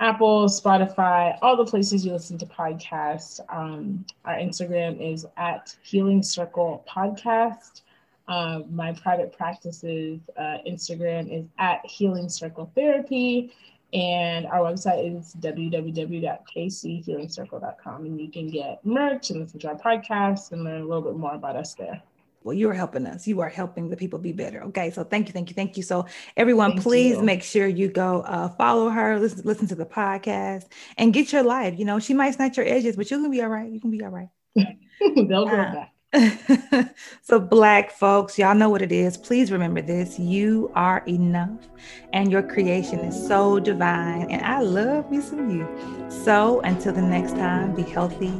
[0.00, 3.40] Apple, Spotify, all the places you listen to podcasts.
[3.48, 7.82] Um, our Instagram is at Healing Circle Podcast.
[8.28, 13.52] Uh, my private practice's uh, Instagram is at Healing Circle Therapy,
[13.92, 18.06] and our website is www.kchealingcircle.com.
[18.06, 21.16] And you can get merch and listen to our podcast and learn a little bit
[21.16, 22.00] more about us there.
[22.48, 23.28] Well, you're helping us.
[23.28, 24.62] You are helping the people be better.
[24.62, 24.90] Okay.
[24.90, 25.82] So thank you, thank you, thank you.
[25.82, 27.22] So everyone, thank please you.
[27.22, 30.64] make sure you go uh, follow her, listen, listen to the podcast,
[30.96, 31.78] and get your life.
[31.78, 33.70] You know, she might snatch your edges, but you can be all right.
[33.70, 34.30] You can be all right.
[34.56, 36.94] They'll go uh, back.
[37.22, 39.18] so, Black folks, y'all know what it is.
[39.18, 41.68] Please remember this you are enough,
[42.14, 44.30] and your creation is so divine.
[44.30, 45.68] And I love me some you.
[46.08, 48.32] So, until the next time, be healthy,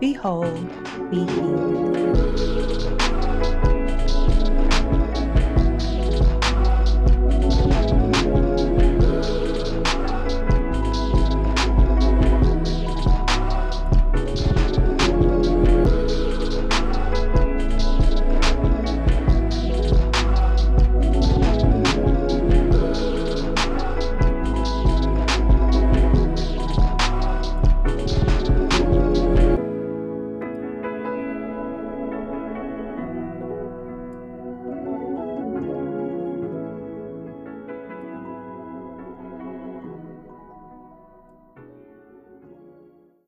[0.00, 0.52] be whole,
[1.10, 2.53] be healed.